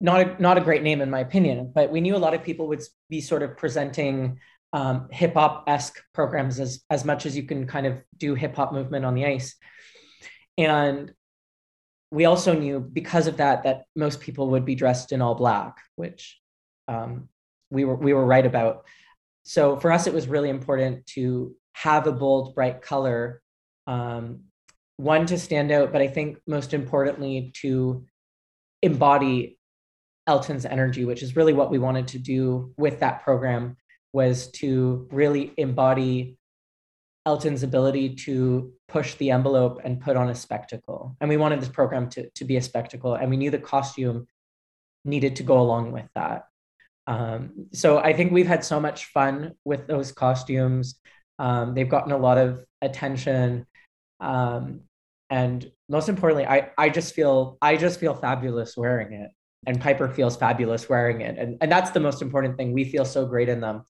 not 0.00 0.20
a, 0.20 0.42
not 0.42 0.58
a 0.58 0.60
great 0.60 0.82
name 0.82 1.00
in 1.00 1.08
my 1.08 1.20
opinion 1.20 1.70
but 1.72 1.92
we 1.92 2.00
knew 2.00 2.16
a 2.16 2.18
lot 2.18 2.34
of 2.34 2.42
people 2.42 2.66
would 2.66 2.82
be 3.08 3.20
sort 3.20 3.44
of 3.44 3.56
presenting 3.56 4.40
um, 4.72 5.08
hip 5.10 5.34
hop 5.34 5.64
esque 5.66 6.02
programs 6.14 6.58
as 6.58 6.82
as 6.90 7.04
much 7.04 7.26
as 7.26 7.36
you 7.36 7.42
can 7.42 7.66
kind 7.66 7.86
of 7.86 8.00
do 8.16 8.34
hip 8.34 8.56
hop 8.56 8.72
movement 8.72 9.04
on 9.04 9.14
the 9.14 9.26
ice. 9.26 9.54
And 10.56 11.12
we 12.10 12.24
also 12.26 12.54
knew 12.54 12.80
because 12.80 13.26
of 13.26 13.38
that 13.38 13.64
that 13.64 13.84
most 13.96 14.20
people 14.20 14.50
would 14.50 14.64
be 14.64 14.74
dressed 14.74 15.12
in 15.12 15.22
all 15.22 15.34
black 15.34 15.76
which 15.96 16.38
um, 16.88 17.28
we 17.70 17.84
were 17.84 17.96
we 17.96 18.12
were 18.12 18.24
right 18.24 18.44
about 18.44 18.84
so 19.42 19.76
for 19.76 19.92
us, 19.92 20.06
it 20.06 20.14
was 20.14 20.28
really 20.28 20.50
important 20.50 21.06
to 21.06 21.54
have 21.72 22.06
a 22.06 22.12
bold, 22.12 22.54
bright 22.54 22.82
color 22.82 23.42
um, 23.86 24.44
one 24.96 25.26
to 25.26 25.38
stand 25.38 25.72
out, 25.72 25.92
but 25.92 26.00
I 26.00 26.08
think 26.08 26.38
most 26.46 26.74
importantly 26.74 27.52
to 27.60 28.04
embody 28.82 29.58
Elton's 30.26 30.64
energy, 30.64 31.04
which 31.04 31.22
is 31.22 31.34
really 31.34 31.52
what 31.52 31.70
we 31.70 31.78
wanted 31.78 32.08
to 32.08 32.18
do 32.18 32.72
with 32.76 33.00
that 33.00 33.22
program, 33.22 33.76
was 34.12 34.48
to 34.52 35.08
really 35.10 35.52
embody 35.56 36.36
Elton's 37.26 37.62
ability 37.62 38.14
to 38.16 38.72
push 38.88 39.14
the 39.14 39.30
envelope 39.30 39.80
and 39.84 40.00
put 40.00 40.16
on 40.16 40.28
a 40.28 40.34
spectacle. 40.34 41.16
And 41.20 41.28
we 41.28 41.36
wanted 41.36 41.60
this 41.60 41.68
program 41.68 42.08
to, 42.10 42.28
to 42.30 42.44
be 42.44 42.56
a 42.56 42.62
spectacle, 42.62 43.14
and 43.14 43.30
we 43.30 43.36
knew 43.36 43.50
the 43.50 43.58
costume 43.58 44.26
needed 45.04 45.36
to 45.36 45.42
go 45.42 45.60
along 45.60 45.92
with 45.92 46.06
that. 46.14 46.44
Um, 47.06 47.66
so 47.72 47.98
I 47.98 48.12
think 48.12 48.32
we've 48.32 48.46
had 48.46 48.64
so 48.64 48.80
much 48.80 49.06
fun 49.06 49.52
with 49.64 49.86
those 49.86 50.12
costumes. 50.12 51.00
Um, 51.38 51.74
they've 51.74 51.88
gotten 51.88 52.12
a 52.12 52.18
lot 52.18 52.38
of 52.38 52.64
attention. 52.80 53.66
Um, 54.20 54.82
and 55.30 55.70
most 55.88 56.08
importantly, 56.08 56.46
I, 56.46 56.70
I 56.78 56.90
just 56.90 57.14
feel 57.14 57.58
I 57.62 57.76
just 57.76 57.98
feel 57.98 58.14
fabulous 58.14 58.76
wearing 58.76 59.14
it. 59.14 59.30
And 59.66 59.80
Piper 59.80 60.08
feels 60.08 60.36
fabulous 60.36 60.88
wearing 60.88 61.20
it. 61.20 61.38
And, 61.38 61.56
and 61.60 61.70
that's 61.70 61.90
the 61.90 62.00
most 62.00 62.20
important 62.20 62.56
thing. 62.56 62.72
We 62.72 62.84
feel 62.84 63.04
so 63.04 63.26
great 63.26 63.48
in 63.48 63.60
them. 63.60 63.84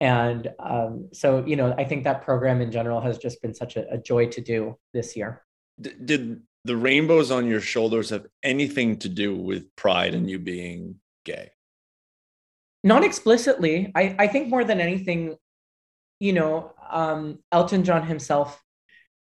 And 0.00 0.48
um, 0.58 1.08
so, 1.12 1.44
you 1.46 1.56
know, 1.56 1.74
I 1.78 1.84
think 1.84 2.04
that 2.04 2.22
program 2.22 2.60
in 2.60 2.72
general 2.72 3.00
has 3.00 3.16
just 3.18 3.40
been 3.40 3.54
such 3.54 3.76
a, 3.76 3.88
a 3.92 3.98
joy 3.98 4.26
to 4.26 4.40
do 4.40 4.76
this 4.92 5.16
year. 5.16 5.42
D- 5.80 5.92
did 6.04 6.42
the 6.64 6.76
rainbows 6.76 7.30
on 7.30 7.46
your 7.46 7.60
shoulders 7.60 8.10
have 8.10 8.26
anything 8.42 8.98
to 8.98 9.08
do 9.08 9.36
with 9.36 9.74
pride 9.76 10.14
and 10.14 10.28
you 10.28 10.38
being 10.38 10.96
gay? 11.24 11.50
Not 12.84 13.02
explicitly. 13.02 13.90
I, 13.94 14.14
I 14.18 14.26
think 14.28 14.48
more 14.48 14.62
than 14.62 14.80
anything, 14.80 15.36
you 16.20 16.34
know, 16.34 16.72
um, 16.88 17.38
Elton 17.50 17.82
John 17.82 18.06
himself, 18.06 18.62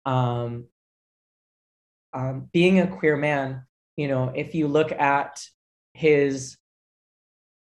um, 0.04 0.66
um, 2.12 2.50
being 2.52 2.80
a 2.80 2.88
queer 2.88 3.16
man, 3.16 3.64
you 3.96 4.08
know, 4.08 4.34
if 4.36 4.56
you 4.56 4.68
look 4.68 4.92
at 4.92 5.42
his 5.94 6.58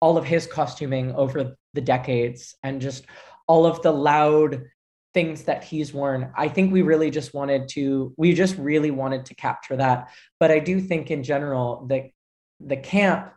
all 0.01 0.19
of 0.19 0.25
his 0.25 0.47
costuming 0.47 1.13
over 1.15 1.57
the 1.73 1.81
decades 1.81 2.55
and 2.63 2.83
just 2.83 3.07
all 3.49 3.65
of 3.65 3.81
the 3.81 3.91
loud 3.91 4.63
things 5.15 5.45
that 5.45 5.65
he's 5.65 5.95
worn. 5.95 6.31
I 6.37 6.49
think 6.49 6.71
we 6.71 6.83
really 6.83 7.11
just 7.11 7.33
wanted 7.33 7.69
to, 7.71 8.13
we 8.19 8.35
just 8.35 8.59
really 8.59 8.91
wanted 8.91 9.25
to 9.27 9.35
capture 9.35 9.77
that. 9.77 10.11
But 10.39 10.51
I 10.51 10.59
do 10.59 10.79
think 10.79 11.11
in 11.11 11.23
general 11.23 11.87
that 11.89 12.11
the 12.61 12.77
camp 12.77 13.33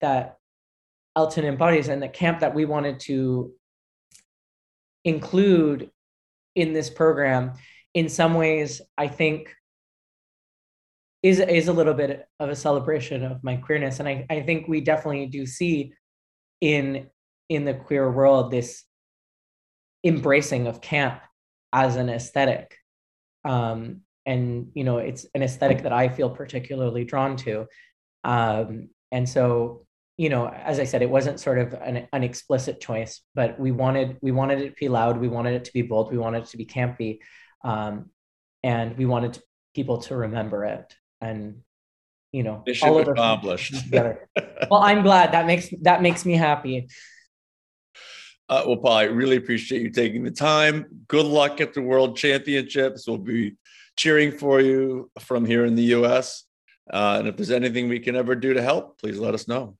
that 0.00 0.39
Elton 1.20 1.44
embodies 1.44 1.88
and 1.88 2.02
the 2.02 2.08
camp 2.08 2.40
that 2.40 2.54
we 2.54 2.64
wanted 2.64 2.98
to 3.00 3.52
include 5.04 5.90
in 6.54 6.72
this 6.72 6.88
program, 6.88 7.52
in 7.92 8.08
some 8.08 8.32
ways, 8.32 8.80
I 8.96 9.08
think 9.08 9.54
is 11.22 11.38
is 11.38 11.68
a 11.68 11.74
little 11.74 11.92
bit 11.92 12.26
of 12.38 12.48
a 12.48 12.56
celebration 12.56 13.22
of 13.22 13.44
my 13.44 13.56
queerness. 13.56 14.00
And 14.00 14.08
I, 14.08 14.24
I 14.30 14.40
think 14.40 14.66
we 14.66 14.80
definitely 14.80 15.26
do 15.26 15.44
see 15.44 15.92
in 16.62 17.10
in 17.50 17.66
the 17.66 17.74
queer 17.74 18.10
world 18.10 18.50
this 18.50 18.84
embracing 20.02 20.66
of 20.68 20.80
camp 20.80 21.20
as 21.70 21.96
an 21.96 22.08
aesthetic 22.08 22.78
um, 23.44 24.00
and 24.24 24.70
you 24.74 24.84
know 24.84 24.96
it's 24.96 25.26
an 25.34 25.42
aesthetic 25.42 25.82
that 25.82 25.92
i 25.92 26.08
feel 26.08 26.30
particularly 26.30 27.04
drawn 27.04 27.36
to 27.36 27.66
um, 28.24 28.88
and 29.12 29.28
so 29.28 29.86
you 30.20 30.28
know 30.28 30.48
as 30.48 30.78
i 30.78 30.84
said 30.84 31.00
it 31.00 31.08
wasn't 31.08 31.40
sort 31.40 31.58
of 31.58 31.72
an, 31.72 32.06
an 32.12 32.22
explicit 32.22 32.78
choice 32.78 33.22
but 33.34 33.58
we 33.58 33.70
wanted 33.72 34.18
we 34.20 34.30
wanted 34.30 34.58
it 34.60 34.68
to 34.68 34.76
be 34.78 34.88
loud 34.88 35.16
we 35.16 35.28
wanted 35.28 35.54
it 35.54 35.64
to 35.64 35.72
be 35.72 35.80
bold 35.80 36.12
we 36.12 36.18
wanted 36.18 36.42
it 36.42 36.50
to 36.50 36.58
be 36.58 36.66
campy 36.66 37.20
um, 37.64 38.10
and 38.62 38.98
we 38.98 39.06
wanted 39.06 39.38
people 39.74 39.96
to 39.96 40.14
remember 40.14 40.66
it 40.66 40.94
and 41.22 41.62
you 42.32 42.42
know 42.42 42.62
Mission 42.66 42.90
all 42.90 43.00
accomplished 43.00 43.74
well 44.70 44.82
i'm 44.82 45.02
glad 45.02 45.32
that 45.32 45.46
makes 45.46 45.68
that 45.80 46.02
makes 46.02 46.26
me 46.26 46.34
happy 46.34 46.86
uh, 48.50 48.64
well, 48.66 48.78
Paul, 48.78 48.94
I 48.94 49.04
really 49.04 49.36
appreciate 49.36 49.80
you 49.80 49.90
taking 49.90 50.24
the 50.24 50.32
time. 50.32 51.04
Good 51.06 51.24
luck 51.24 51.60
at 51.60 51.72
the 51.72 51.82
World 51.82 52.16
Championships. 52.16 53.06
We'll 53.06 53.18
be 53.18 53.54
cheering 53.96 54.32
for 54.32 54.60
you 54.60 55.08
from 55.20 55.44
here 55.44 55.64
in 55.64 55.76
the 55.76 55.84
U.S. 55.98 56.46
Uh, 56.92 57.18
and 57.20 57.28
if 57.28 57.36
there's 57.36 57.52
anything 57.52 57.88
we 57.88 58.00
can 58.00 58.16
ever 58.16 58.34
do 58.34 58.52
to 58.54 58.60
help, 58.60 58.98
please 58.98 59.20
let 59.20 59.34
us 59.34 59.46
know. 59.46 59.76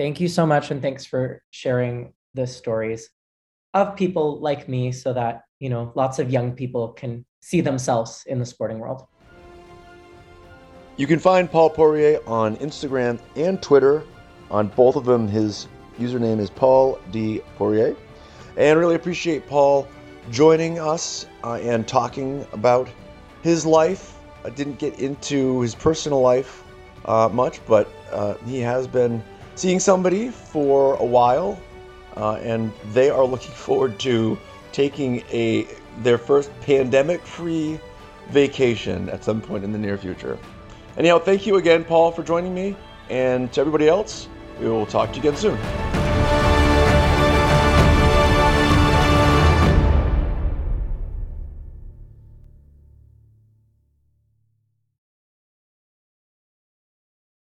Thank 0.00 0.18
you 0.18 0.28
so 0.28 0.46
much, 0.46 0.70
and 0.70 0.80
thanks 0.80 1.04
for 1.04 1.42
sharing 1.50 2.14
the 2.32 2.46
stories 2.46 3.10
of 3.74 3.96
people 3.96 4.40
like 4.40 4.66
me, 4.66 4.92
so 4.92 5.12
that 5.12 5.42
you 5.58 5.68
know 5.68 5.92
lots 5.94 6.18
of 6.18 6.30
young 6.30 6.52
people 6.52 6.94
can 6.94 7.26
see 7.42 7.60
themselves 7.60 8.24
in 8.26 8.38
the 8.38 8.46
sporting 8.46 8.78
world. 8.78 9.02
You 10.96 11.06
can 11.06 11.18
find 11.18 11.50
Paul 11.50 11.68
Poirier 11.68 12.18
on 12.26 12.56
Instagram 12.56 13.20
and 13.36 13.60
Twitter. 13.60 14.02
On 14.50 14.68
both 14.68 14.96
of 14.96 15.04
them, 15.04 15.28
his 15.28 15.68
Username 15.98 16.40
is 16.40 16.48
Paul 16.48 16.98
D. 17.10 17.42
Poirier. 17.58 17.94
And 18.56 18.78
really 18.78 18.94
appreciate 18.94 19.46
Paul 19.46 19.86
joining 20.30 20.78
us 20.78 21.26
uh, 21.44 21.56
and 21.56 21.86
talking 21.86 22.46
about 22.54 22.88
his 23.42 23.66
life. 23.66 24.18
I 24.46 24.48
didn't 24.48 24.78
get 24.78 24.98
into 24.98 25.60
his 25.60 25.74
personal 25.74 26.22
life 26.22 26.64
uh, 27.04 27.28
much, 27.30 27.60
but 27.66 27.86
uh, 28.10 28.36
he 28.46 28.60
has 28.60 28.86
been 28.86 29.22
seeing 29.54 29.80
somebody 29.80 30.28
for 30.30 30.94
a 30.94 31.04
while, 31.04 31.60
uh, 32.16 32.34
and 32.34 32.72
they 32.92 33.10
are 33.10 33.24
looking 33.24 33.52
forward 33.66 33.98
to 34.00 34.38
taking 34.72 35.22
a 35.30 35.66
their 35.98 36.18
first 36.18 36.50
pandemic-free 36.60 37.78
vacation 38.30 39.08
at 39.10 39.24
some 39.24 39.40
point 39.40 39.64
in 39.64 39.72
the 39.72 39.78
near 39.78 39.98
future. 39.98 40.38
Anyhow, 40.96 41.18
thank 41.18 41.46
you 41.46 41.56
again, 41.56 41.84
Paul, 41.84 42.12
for 42.12 42.22
joining 42.22 42.54
me, 42.54 42.76
and 43.08 43.52
to 43.52 43.60
everybody 43.60 43.88
else, 43.88 44.28
we 44.60 44.68
will 44.68 44.86
talk 44.86 45.10
to 45.10 45.16
you 45.16 45.28
again 45.28 45.36
soon. 45.36 45.99